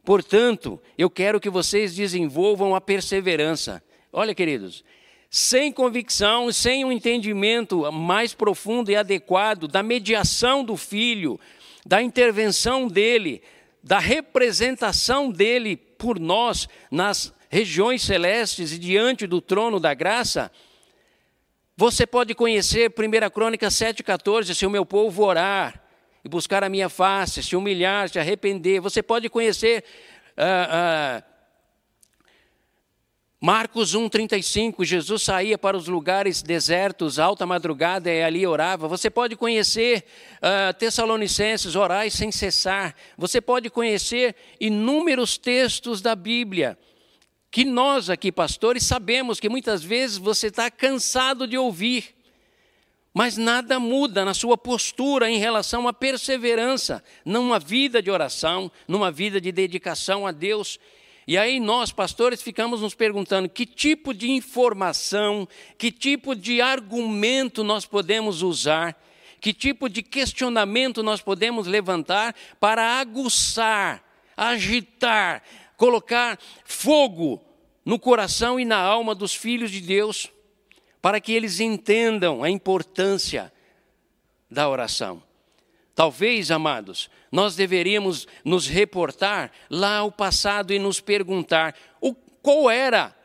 [0.08, 3.84] Portanto, eu quero que vocês desenvolvam a perseverança.
[4.14, 4.82] Olha, queridos,
[5.30, 11.38] sem convicção, sem um entendimento mais profundo e adequado da mediação do filho,
[11.86, 13.44] da intervenção dele,
[13.84, 20.50] da representação dele por nós nas regiões celestes e diante do trono da graça,
[21.76, 25.86] você pode conhecer 1 Crônica 7,14, se o meu povo orar
[26.28, 28.82] e buscar a minha face, se humilhar, se arrepender.
[28.82, 29.82] Você pode conhecer
[30.38, 31.38] uh, uh,
[33.40, 38.90] Marcos 1,35, Jesus saía para os lugares desertos, alta madrugada, e ali orava.
[38.90, 40.04] Você pode conhecer
[40.38, 42.94] uh, Tessalonicenses, orais sem cessar.
[43.18, 46.78] Você pode conhecer inúmeros textos da Bíblia,
[47.50, 52.17] que nós aqui, pastores, sabemos que muitas vezes você está cansado de ouvir,
[53.18, 59.10] mas nada muda na sua postura em relação à perseverança, numa vida de oração, numa
[59.10, 60.80] vida de dedicação a Deus.
[61.26, 65.48] E aí nós, pastores, ficamos nos perguntando que tipo de informação,
[65.80, 68.96] que tipo de argumento nós podemos usar,
[69.42, 74.04] que tipo de questionamento nós podemos levantar para aguçar,
[74.38, 75.42] agitar,
[75.76, 77.44] colocar fogo
[77.84, 80.30] no coração e na alma dos filhos de Deus,
[81.08, 83.50] para que eles entendam a importância
[84.52, 85.24] da oração.
[85.96, 93.16] Talvez, amados, nós deveríamos nos reportar lá ao passado e nos perguntar o, qual era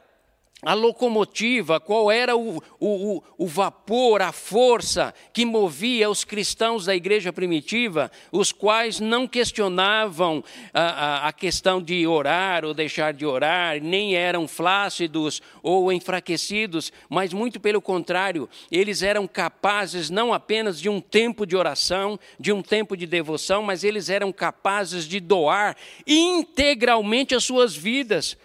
[0.65, 6.95] a locomotiva, qual era o, o, o, vapor, a força que movia os cristãos da
[6.95, 13.27] igreja primitiva, os quais não questionavam a, a, a, questão de orar ou deixar de
[13.27, 20.81] orar, nem eram flácidos ou enfraquecidos, mas muito pelo contrário, eles eram capazes não apenas
[20.81, 25.19] de um tempo de oração, de um tempo de devoção, mas eles eram capazes de
[25.19, 28.39] doar integralmente as suas vidas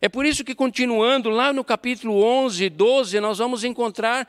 [0.00, 4.28] é por isso que, continuando lá no capítulo 11, 12, nós vamos encontrar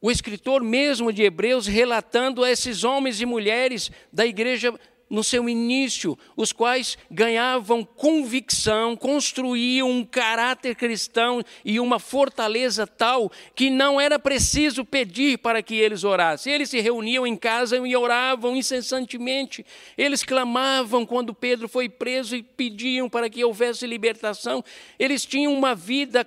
[0.00, 4.72] o escritor mesmo de Hebreus relatando a esses homens e mulheres da igreja
[5.08, 13.30] no seu início, os quais ganhavam convicção, construíam um caráter cristão e uma fortaleza tal
[13.54, 16.52] que não era preciso pedir para que eles orassem.
[16.52, 19.64] Eles se reuniam em casa e oravam incessantemente.
[19.96, 24.62] Eles clamavam quando Pedro foi preso e pediam para que houvesse libertação.
[24.98, 26.26] Eles tinham uma vida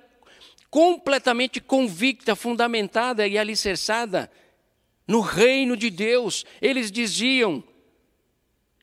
[0.69, 4.31] completamente convicta, fundamentada e alicerçada
[5.05, 6.45] no reino de Deus.
[6.61, 7.63] Eles diziam: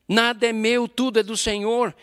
[0.09, 1.95] nada é meu, tudo é do Senhor.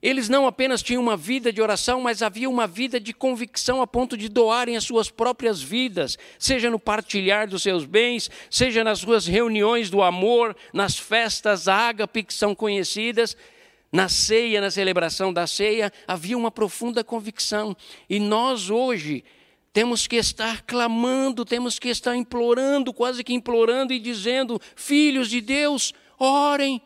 [0.00, 3.86] Eles não apenas tinham uma vida de oração, mas havia uma vida de convicção a
[3.86, 9.00] ponto de doarem as suas próprias vidas, seja no partilhar dos seus bens, seja nas
[9.00, 13.36] suas reuniões do amor, nas festas ágape que são conhecidas,
[13.90, 17.76] na ceia, na celebração da ceia, havia uma profunda convicção.
[18.08, 19.24] E nós hoje
[19.72, 25.40] temos que estar clamando, temos que estar implorando, quase que implorando e dizendo: Filhos de
[25.40, 26.82] Deus, orem,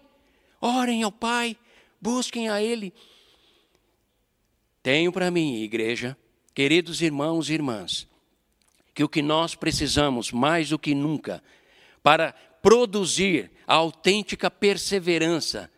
[0.63, 1.57] orem ao Pai,
[2.01, 2.95] busquem a Ele.
[4.83, 6.17] Tenho para mim, igreja,
[6.55, 8.09] queridos irmãos e irmãs,
[8.95, 11.43] que o que nós precisamos mais do que nunca
[12.03, 12.33] para
[12.63, 15.71] produzir a autêntica perseverança,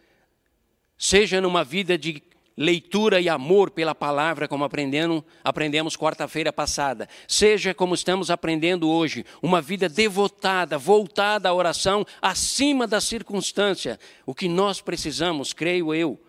[0.99, 2.23] seja numa vida de
[2.57, 9.25] leitura e amor pela palavra, como aprendendo, aprendemos quarta-feira passada, seja como estamos aprendendo hoje,
[9.43, 13.99] uma vida devotada, voltada à oração acima da circunstância.
[14.25, 16.21] O que nós precisamos, creio eu,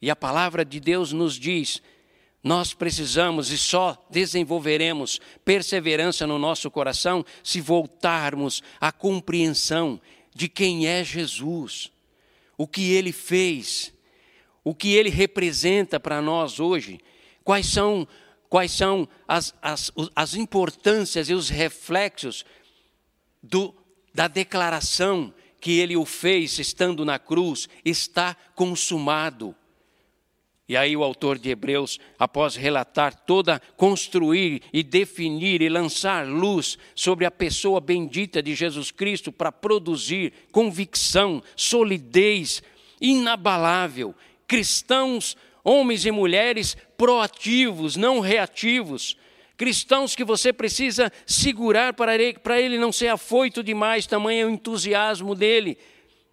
[0.00, 1.82] e a palavra de Deus nos diz,
[2.42, 10.00] nós precisamos e só desenvolveremos perseverança no nosso coração se voltarmos à compreensão
[10.32, 11.90] de quem é Jesus,
[12.56, 13.92] o que ele fez
[14.68, 17.00] o que ele representa para nós hoje,
[17.42, 18.06] quais são,
[18.50, 22.44] quais são as, as, as importâncias e os reflexos
[23.42, 23.74] do,
[24.12, 29.56] da declaração que ele o fez estando na cruz, está consumado.
[30.68, 36.76] E aí o autor de Hebreus, após relatar toda, construir e definir e lançar luz
[36.94, 42.62] sobre a pessoa bendita de Jesus Cristo para produzir convicção, solidez
[43.00, 44.14] inabalável
[44.48, 49.16] cristãos, homens e mulheres proativos, não reativos.
[49.56, 54.46] Cristãos que você precisa segurar para ele, para ele não ser afoito demais, tamanho é
[54.46, 55.76] o entusiasmo dele.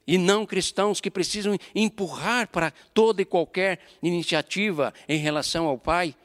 [0.07, 6.15] E não cristãos que precisam empurrar para toda e qualquer iniciativa em relação ao Pai.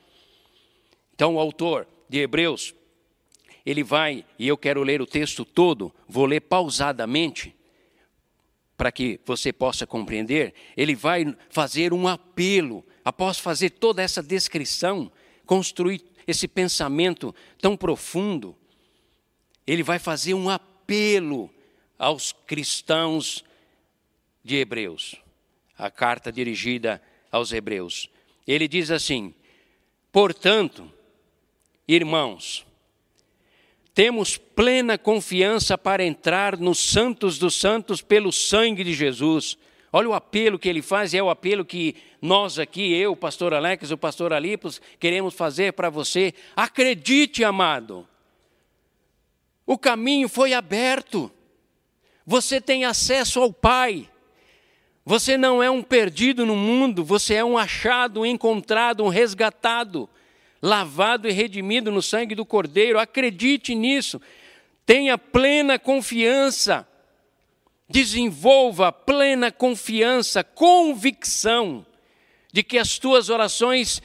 [1.14, 2.74] Então, o autor de Hebreus,
[3.64, 7.54] ele vai, e eu quero ler o texto todo, vou ler pausadamente,
[8.80, 15.12] para que você possa compreender, ele vai fazer um apelo, após fazer toda essa descrição,
[15.44, 18.56] construir esse pensamento tão profundo,
[19.66, 21.50] ele vai fazer um apelo
[21.98, 23.44] aos cristãos
[24.42, 25.14] de Hebreus,
[25.76, 28.08] a carta dirigida aos Hebreus.
[28.46, 29.34] Ele diz assim:
[30.10, 30.90] portanto,
[31.86, 32.64] irmãos,
[34.00, 39.58] temos plena confiança para entrar nos santos dos santos pelo sangue de Jesus.
[39.92, 43.16] Olha o apelo que ele faz, e é o apelo que nós aqui, eu, o
[43.16, 46.32] pastor Alex, o pastor Alipos, queremos fazer para você.
[46.56, 48.08] Acredite, amado.
[49.66, 51.30] O caminho foi aberto.
[52.24, 54.08] Você tem acesso ao Pai.
[55.04, 60.08] Você não é um perdido no mundo, você é um achado, um encontrado, um resgatado
[60.62, 62.98] lavado e redimido no sangue do Cordeiro.
[62.98, 64.20] Acredite nisso.
[64.84, 66.86] Tenha plena confiança.
[67.88, 71.84] Desenvolva plena confiança, convicção
[72.52, 74.00] de que as tuas orações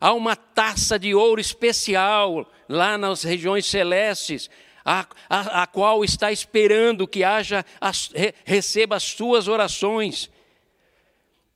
[0.00, 4.50] há uma taça de ouro especial lá nas regiões celestes,
[4.84, 8.10] a, a, a qual está esperando que haja as,
[8.44, 10.30] receba as tuas orações.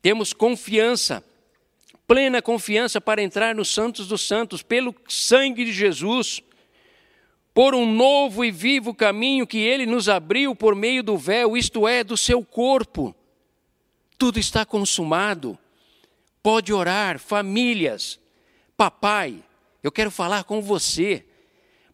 [0.00, 1.24] Temos confiança
[2.12, 6.42] plena confiança para entrar nos santos dos santos, pelo sangue de Jesus,
[7.54, 11.88] por um novo e vivo caminho que ele nos abriu por meio do véu, isto
[11.88, 13.16] é, do seu corpo.
[14.18, 15.58] Tudo está consumado.
[16.42, 18.20] Pode orar, famílias.
[18.76, 19.42] Papai,
[19.82, 21.24] eu quero falar com você,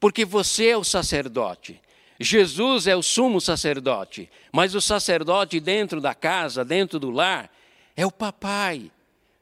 [0.01, 1.81] porque você é o sacerdote.
[2.19, 7.49] Jesus é o sumo sacerdote, mas o sacerdote dentro da casa, dentro do lar,
[7.97, 8.91] é o papai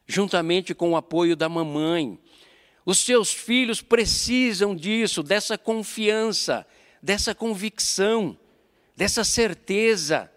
[0.06, 2.18] juntamente com o apoio da mamãe.
[2.84, 6.66] Os seus filhos precisam disso, dessa confiança,
[7.02, 8.38] dessa convicção,
[8.96, 10.30] dessa certeza.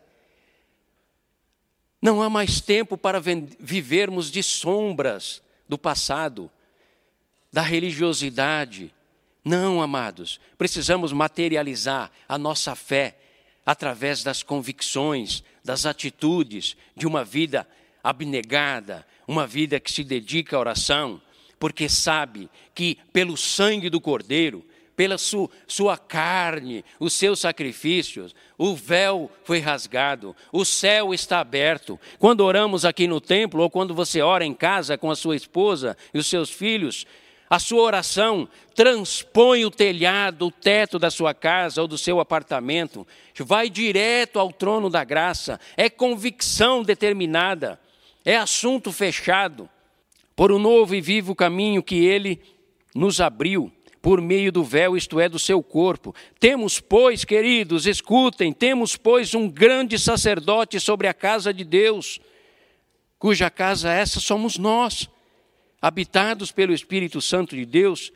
[2.01, 3.21] Não há mais tempo para
[3.59, 6.49] vivermos de sombras do passado,
[7.51, 8.93] da religiosidade.
[9.43, 13.17] Não, amados, precisamos materializar a nossa fé
[13.65, 17.67] através das convicções, das atitudes, de uma vida
[18.03, 21.21] abnegada, uma vida que se dedica à oração,
[21.59, 24.65] porque sabe que pelo sangue do Cordeiro,
[24.95, 31.99] pela su, sua carne, os seus sacrifícios, o véu foi rasgado, o céu está aberto.
[32.17, 35.95] Quando oramos aqui no templo, ou quando você ora em casa com a sua esposa
[36.11, 37.05] e os seus filhos,
[37.47, 43.05] a sua oração transpõe o telhado, o teto da sua casa ou do seu apartamento,
[43.37, 47.79] vai direto ao trono da graça, é convicção determinada,
[48.23, 49.69] é assunto fechado,
[50.35, 52.41] por um novo e vivo caminho que ele
[52.95, 56.15] nos abriu por meio do véu, isto é, do seu corpo.
[56.39, 62.19] Temos, pois, queridos, escutem, temos, pois, um grande sacerdote sobre a casa de Deus,
[63.17, 65.09] cuja casa essa somos nós,
[65.81, 68.11] habitados pelo Espírito Santo de Deus.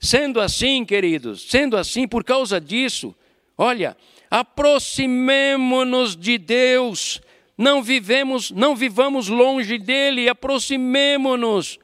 [0.00, 3.14] Sendo assim, queridos, sendo assim, por causa disso,
[3.56, 3.96] olha,
[4.30, 7.20] aproximemo-nos de Deus,
[7.58, 11.80] não vivemos, não vivamos longe dele, aproximemo-nos.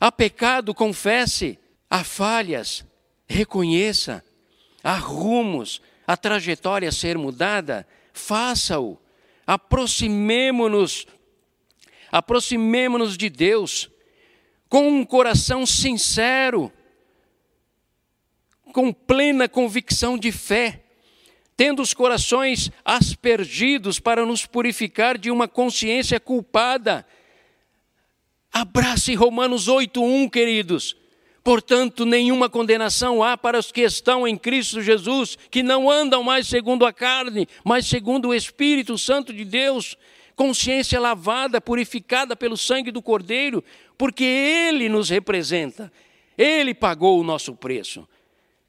[0.00, 1.58] Há pecado, confesse
[1.88, 2.84] há falhas,
[3.28, 4.24] reconheça,
[4.82, 8.98] há rumos, a trajetória a ser mudada, faça-o.
[9.46, 11.06] Aproximemo-nos,
[12.10, 13.88] aproximemo-nos de Deus
[14.68, 16.72] com um coração sincero,
[18.72, 20.83] com plena convicção de fé,
[21.56, 27.06] tendo os corações aspergidos para nos purificar de uma consciência culpada.
[28.52, 30.96] Abrace Romanos 8:1, queridos.
[31.42, 36.46] Portanto, nenhuma condenação há para os que estão em Cristo Jesus, que não andam mais
[36.46, 39.96] segundo a carne, mas segundo o Espírito Santo de Deus,
[40.34, 43.62] consciência lavada, purificada pelo sangue do Cordeiro,
[43.98, 45.92] porque Ele nos representa,
[46.36, 48.08] Ele pagou o nosso preço,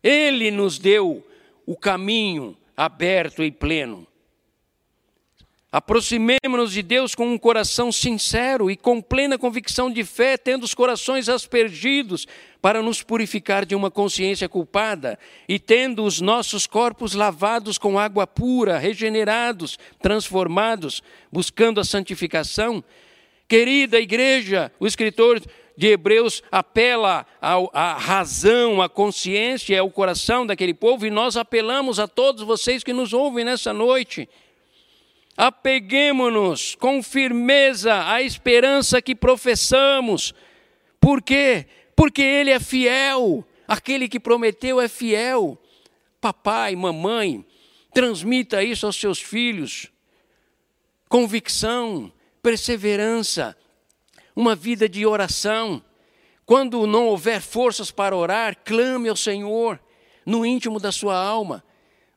[0.04, 1.26] Ele nos deu
[1.66, 4.08] o caminho aberto e pleno.
[5.76, 10.74] Aproximemo-nos de Deus com um coração sincero e com plena convicção de fé, tendo os
[10.74, 12.26] corações aspergidos
[12.62, 15.20] para nos purificar de uma consciência culpada
[15.50, 22.82] e tendo os nossos corpos lavados com água pura, regenerados, transformados, buscando a santificação.
[23.46, 25.42] Querida igreja, o escritor
[25.78, 32.08] de Hebreus apela à razão, à consciência, ao coração daquele povo e nós apelamos a
[32.08, 34.28] todos vocês que nos ouvem nessa noite
[35.38, 40.34] Apeguemos-nos com firmeza à esperança que professamos.
[41.00, 41.68] Por quê?
[41.96, 43.46] Porque Ele é fiel.
[43.68, 45.62] Aquele que prometeu é fiel.
[46.22, 47.46] Papai, mamãe,
[47.94, 49.92] transmita isso aos seus filhos.
[51.10, 52.12] Convicção,
[52.42, 53.58] perseverança,
[54.36, 55.82] uma vida de oração.
[56.46, 59.80] Quando não houver forças para orar, clame ao Senhor
[60.26, 61.64] no íntimo da sua alma.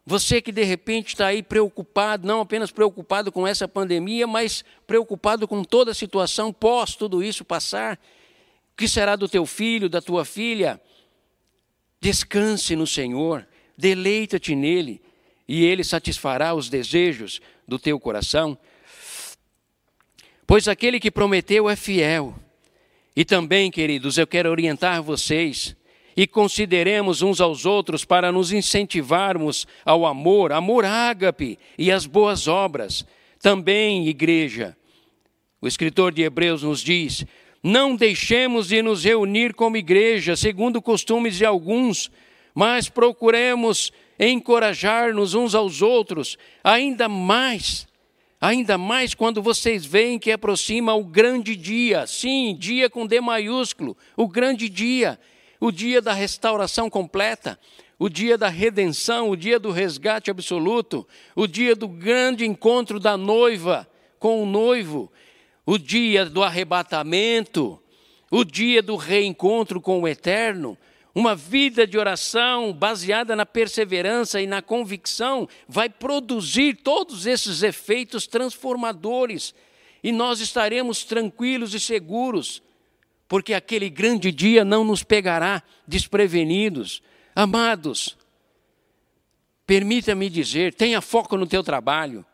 [0.04, 5.46] Você que de repente está aí preocupado, não apenas preocupado com essa pandemia, mas preocupado
[5.46, 8.00] com toda a situação pós tudo isso passar.
[8.72, 10.80] O que será do teu filho, da tua filha?
[12.00, 13.46] Descanse no Senhor,
[13.76, 15.02] deleita-te nele,
[15.46, 18.56] e ele satisfará os desejos do teu coração.
[20.48, 22.34] Pois aquele que prometeu é fiel.
[23.14, 25.76] E também, queridos, eu quero orientar vocês
[26.16, 32.48] e consideremos uns aos outros para nos incentivarmos ao amor, amor ágape e às boas
[32.48, 33.06] obras.
[33.42, 34.74] Também, igreja,
[35.60, 37.26] o escritor de Hebreus nos diz:
[37.62, 42.10] não deixemos de nos reunir como igreja, segundo costumes de alguns,
[42.54, 47.87] mas procuremos encorajar-nos uns aos outros, ainda mais,
[48.40, 53.96] ainda mais quando vocês veem que aproxima o grande dia, sim, dia com D maiúsculo,
[54.16, 55.18] o grande dia.
[55.60, 57.58] O dia da restauração completa,
[57.98, 63.16] o dia da redenção, o dia do resgate absoluto, o dia do grande encontro da
[63.16, 63.88] noiva
[64.20, 65.10] com o noivo,
[65.66, 67.80] o dia do arrebatamento,
[68.30, 70.78] o dia do reencontro com o eterno.
[71.18, 78.28] Uma vida de oração baseada na perseverança e na convicção vai produzir todos esses efeitos
[78.28, 79.52] transformadores
[80.00, 82.62] e nós estaremos tranquilos e seguros
[83.26, 87.02] porque aquele grande dia não nos pegará desprevenidos.
[87.34, 88.16] Amados,
[89.66, 92.24] permita-me dizer, tenha foco no teu trabalho,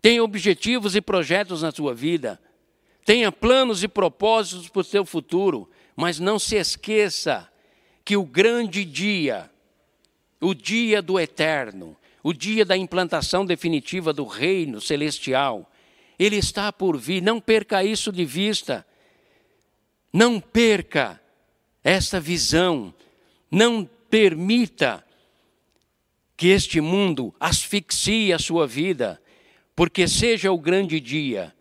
[0.00, 2.40] tenha objetivos e projetos na tua vida,
[3.04, 7.46] tenha planos e propósitos para o teu futuro, mas não se esqueça
[8.06, 9.50] que o grande dia,
[10.40, 15.68] o dia do eterno, o dia da implantação definitiva do reino celestial,
[16.16, 18.86] ele está por vir, não perca isso de vista.
[20.12, 21.20] Não perca
[21.82, 22.94] essa visão,
[23.50, 25.04] não permita
[26.36, 29.20] que este mundo asfixie a sua vida,
[29.74, 31.52] porque seja o grande dia,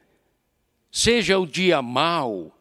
[0.92, 2.56] seja o dia mau,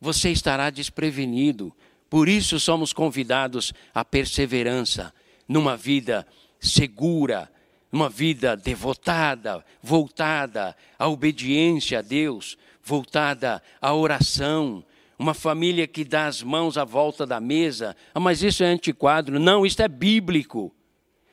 [0.00, 1.72] você estará desprevenido.
[2.10, 5.12] Por isso somos convidados à perseverança
[5.46, 6.26] numa vida
[6.60, 7.50] segura,
[7.90, 14.84] uma vida devotada, voltada à obediência a Deus, voltada à oração,
[15.18, 17.96] uma família que dá as mãos à volta da mesa.
[18.14, 19.38] Ah, mas isso é antiquado.
[19.38, 20.72] Não, isso é bíblico.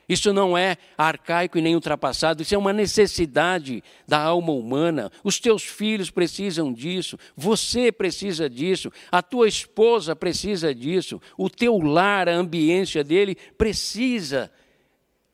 [0.08, 5.10] Isso não é arcaico e nem ultrapassado, isso é uma necessidade da alma humana.
[5.24, 11.78] Os teus filhos precisam disso, você precisa disso, a tua esposa precisa disso, o teu
[11.78, 14.50] lar, a ambiência dele precisa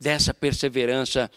[0.00, 1.30] dessa perseverança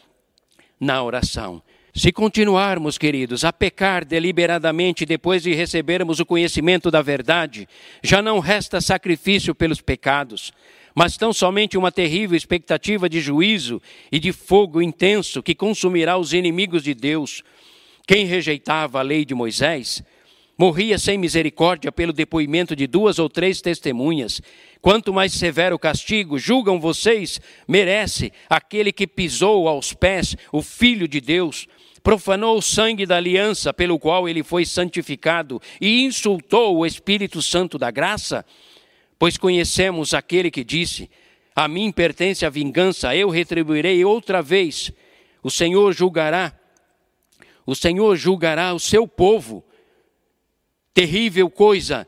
[0.79, 1.61] na oração.
[1.93, 7.69] Se continuarmos, queridos, a pecar deliberadamente depois de recebermos o conhecimento da verdade,
[8.03, 10.51] já não resta sacrifício pelos pecados,
[10.95, 16.31] mas tão somente uma terrível expectativa de juízo e de fogo intenso que consumirá os
[16.31, 17.43] inimigos de Deus.
[18.07, 20.01] Quem rejeitava a lei de Moisés
[20.57, 24.41] morria sem misericórdia pelo depoimento de duas ou três testemunhas.
[24.81, 31.19] Quanto mais severo castigo, julgam vocês, merece aquele que pisou aos pés o Filho de
[31.19, 31.67] Deus
[32.01, 37.79] profanou o sangue da aliança pelo qual ele foi santificado e insultou o Espírito Santo
[37.79, 38.45] da graça?
[39.17, 41.09] Pois conhecemos aquele que disse:
[41.55, 44.91] A mim pertence a vingança, eu retribuirei outra vez.
[45.41, 46.57] O Senhor julgará,
[47.65, 49.63] o Senhor julgará o seu povo.
[50.93, 52.07] Terrível coisa,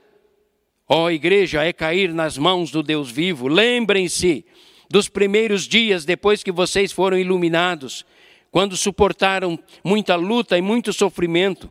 [0.88, 3.48] ó igreja, é cair nas mãos do Deus vivo.
[3.48, 4.46] Lembrem-se
[4.90, 8.06] dos primeiros dias depois que vocês foram iluminados
[8.52, 11.70] quando suportaram muita luta e muito sofrimento.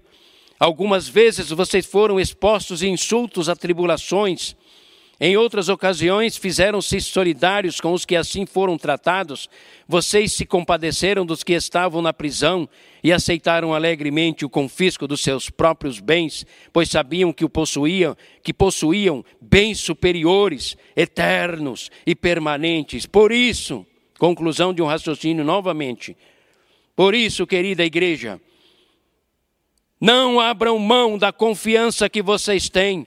[0.58, 4.56] Algumas vezes vocês foram expostos a insultos, a tribulações.
[5.18, 9.48] Em outras ocasiões, fizeram-se solidários com os que assim foram tratados.
[9.88, 12.68] Vocês se compadeceram dos que estavam na prisão
[13.02, 18.52] e aceitaram alegremente o confisco dos seus próprios bens, pois sabiam que o possuíam, que
[18.52, 23.06] possuíam bens superiores, eternos e permanentes.
[23.06, 23.86] Por isso,
[24.18, 26.14] conclusão de um raciocínio novamente,
[26.94, 28.40] por isso, querida igreja,
[29.98, 33.06] não abram mão da confiança que vocês têm,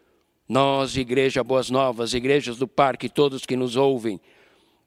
[0.51, 4.19] nós, Igreja Boas Novas, igrejas do Parque, todos que nos ouvem,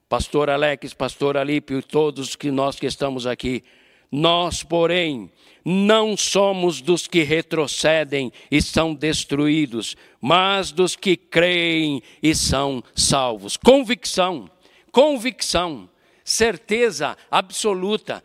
[0.07, 3.63] Pastor Alex, Pastor Alípio, todos que nós que estamos aqui,
[4.11, 5.31] nós, porém,
[5.65, 13.57] não somos dos que retrocedem e são destruídos, mas dos que creem e são salvos.
[13.57, 14.47] Convicção,
[14.91, 15.89] convicção
[16.23, 18.23] certeza absoluta,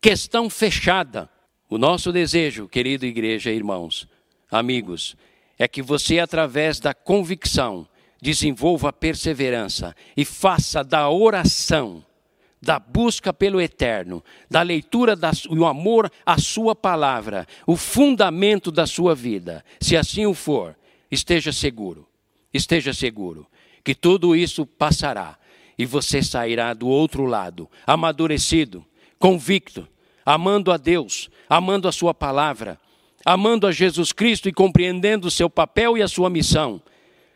[0.00, 1.28] questão fechada.
[1.68, 4.06] O nosso desejo, querido igreja irmãos,
[4.48, 5.16] amigos,
[5.58, 7.86] é que você, através da convicção,
[8.20, 12.04] desenvolva a perseverança e faça da oração,
[12.60, 15.14] da busca pelo eterno, da leitura
[15.50, 19.64] e o amor à sua palavra, o fundamento da sua vida.
[19.80, 20.74] Se assim o for,
[21.10, 22.08] esteja seguro,
[22.52, 23.46] esteja seguro
[23.84, 25.38] que tudo isso passará
[25.76, 28.84] e você sairá do outro lado, amadurecido,
[29.18, 29.86] convicto,
[30.24, 32.78] amando a Deus, amando a Sua palavra,
[33.24, 36.80] amando a Jesus Cristo e compreendendo o seu papel e a sua missão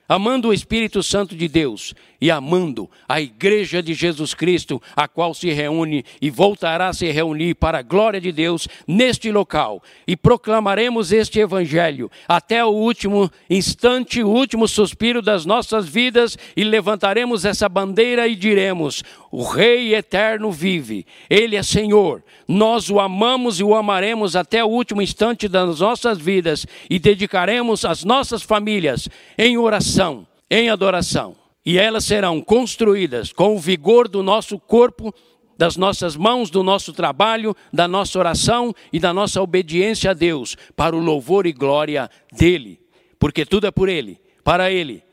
[0.08, 5.32] amando o Espírito Santo de Deus e amando a Igreja de Jesus Cristo, a qual
[5.32, 9.82] se reúne e voltará a se reunir para a glória de Deus neste local.
[10.06, 16.64] E proclamaremos este Evangelho até o último instante, o último suspiro das nossas vidas, e
[16.64, 22.22] levantaremos essa bandeira e diremos: O Rei eterno vive, Ele é Senhor.
[22.46, 27.84] Nós o amamos e o amaremos até o último instante das nossas vidas e dedicaremos
[27.84, 31.47] as nossas famílias em oração, em adoração.
[31.68, 35.14] E elas serão construídas com o vigor do nosso corpo,
[35.58, 40.56] das nossas mãos, do nosso trabalho, da nossa oração e da nossa obediência a Deus,
[40.74, 42.80] para o louvor e glória dEle.
[43.18, 45.04] Porque tudo é por Ele, para Ele.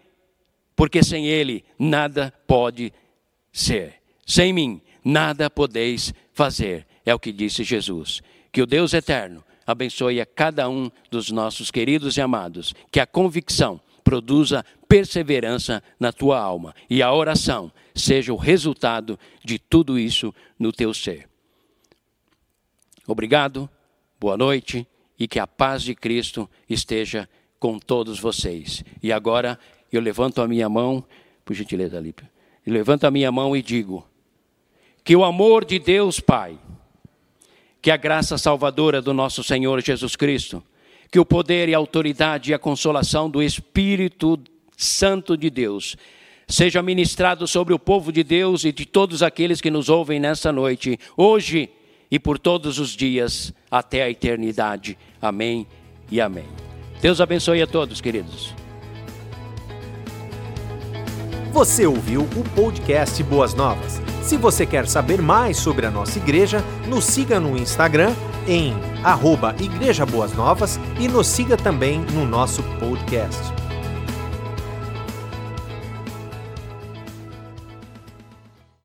[0.78, 2.94] Porque sem Ele nada pode
[3.52, 3.96] ser.
[4.26, 6.88] Sem mim nada podeis fazer.
[7.06, 8.22] É o que disse Jesus.
[8.50, 12.74] Que o Deus eterno abençoe a cada um dos nossos queridos e amados.
[12.90, 19.58] Que a convicção produza perseverança na tua alma e a oração seja o resultado de
[19.58, 21.28] tudo isso no teu ser.
[23.08, 23.68] Obrigado,
[24.20, 24.88] boa noite
[25.20, 27.28] e que a paz de Cristo esteja
[27.60, 28.86] com todos vocês.
[29.02, 29.58] E agora
[29.92, 31.04] eu levanto a minha mão,
[31.44, 32.30] por gentileza, Lípia.
[32.66, 34.08] Levanto a minha mão e digo:
[35.04, 36.60] que o amor de Deus Pai,
[37.82, 40.64] que a graça salvadora do nosso Senhor Jesus Cristo,
[41.16, 44.38] que o poder e a autoridade e a consolação do Espírito
[44.76, 45.96] Santo de Deus
[46.46, 50.52] seja ministrado sobre o povo de Deus e de todos aqueles que nos ouvem nessa
[50.52, 51.70] noite, hoje
[52.12, 54.98] e por todos os dias até a eternidade.
[55.22, 55.66] Amém
[56.12, 56.50] e amém.
[57.02, 58.65] Deus abençoe a todos, queridos.
[61.56, 64.02] Você ouviu o podcast Boas Novas.
[64.22, 68.14] Se você quer saber mais sobre a nossa igreja, nos siga no Instagram
[68.46, 73.65] em arroba Igreja Boas Novas e nos siga também no nosso podcast.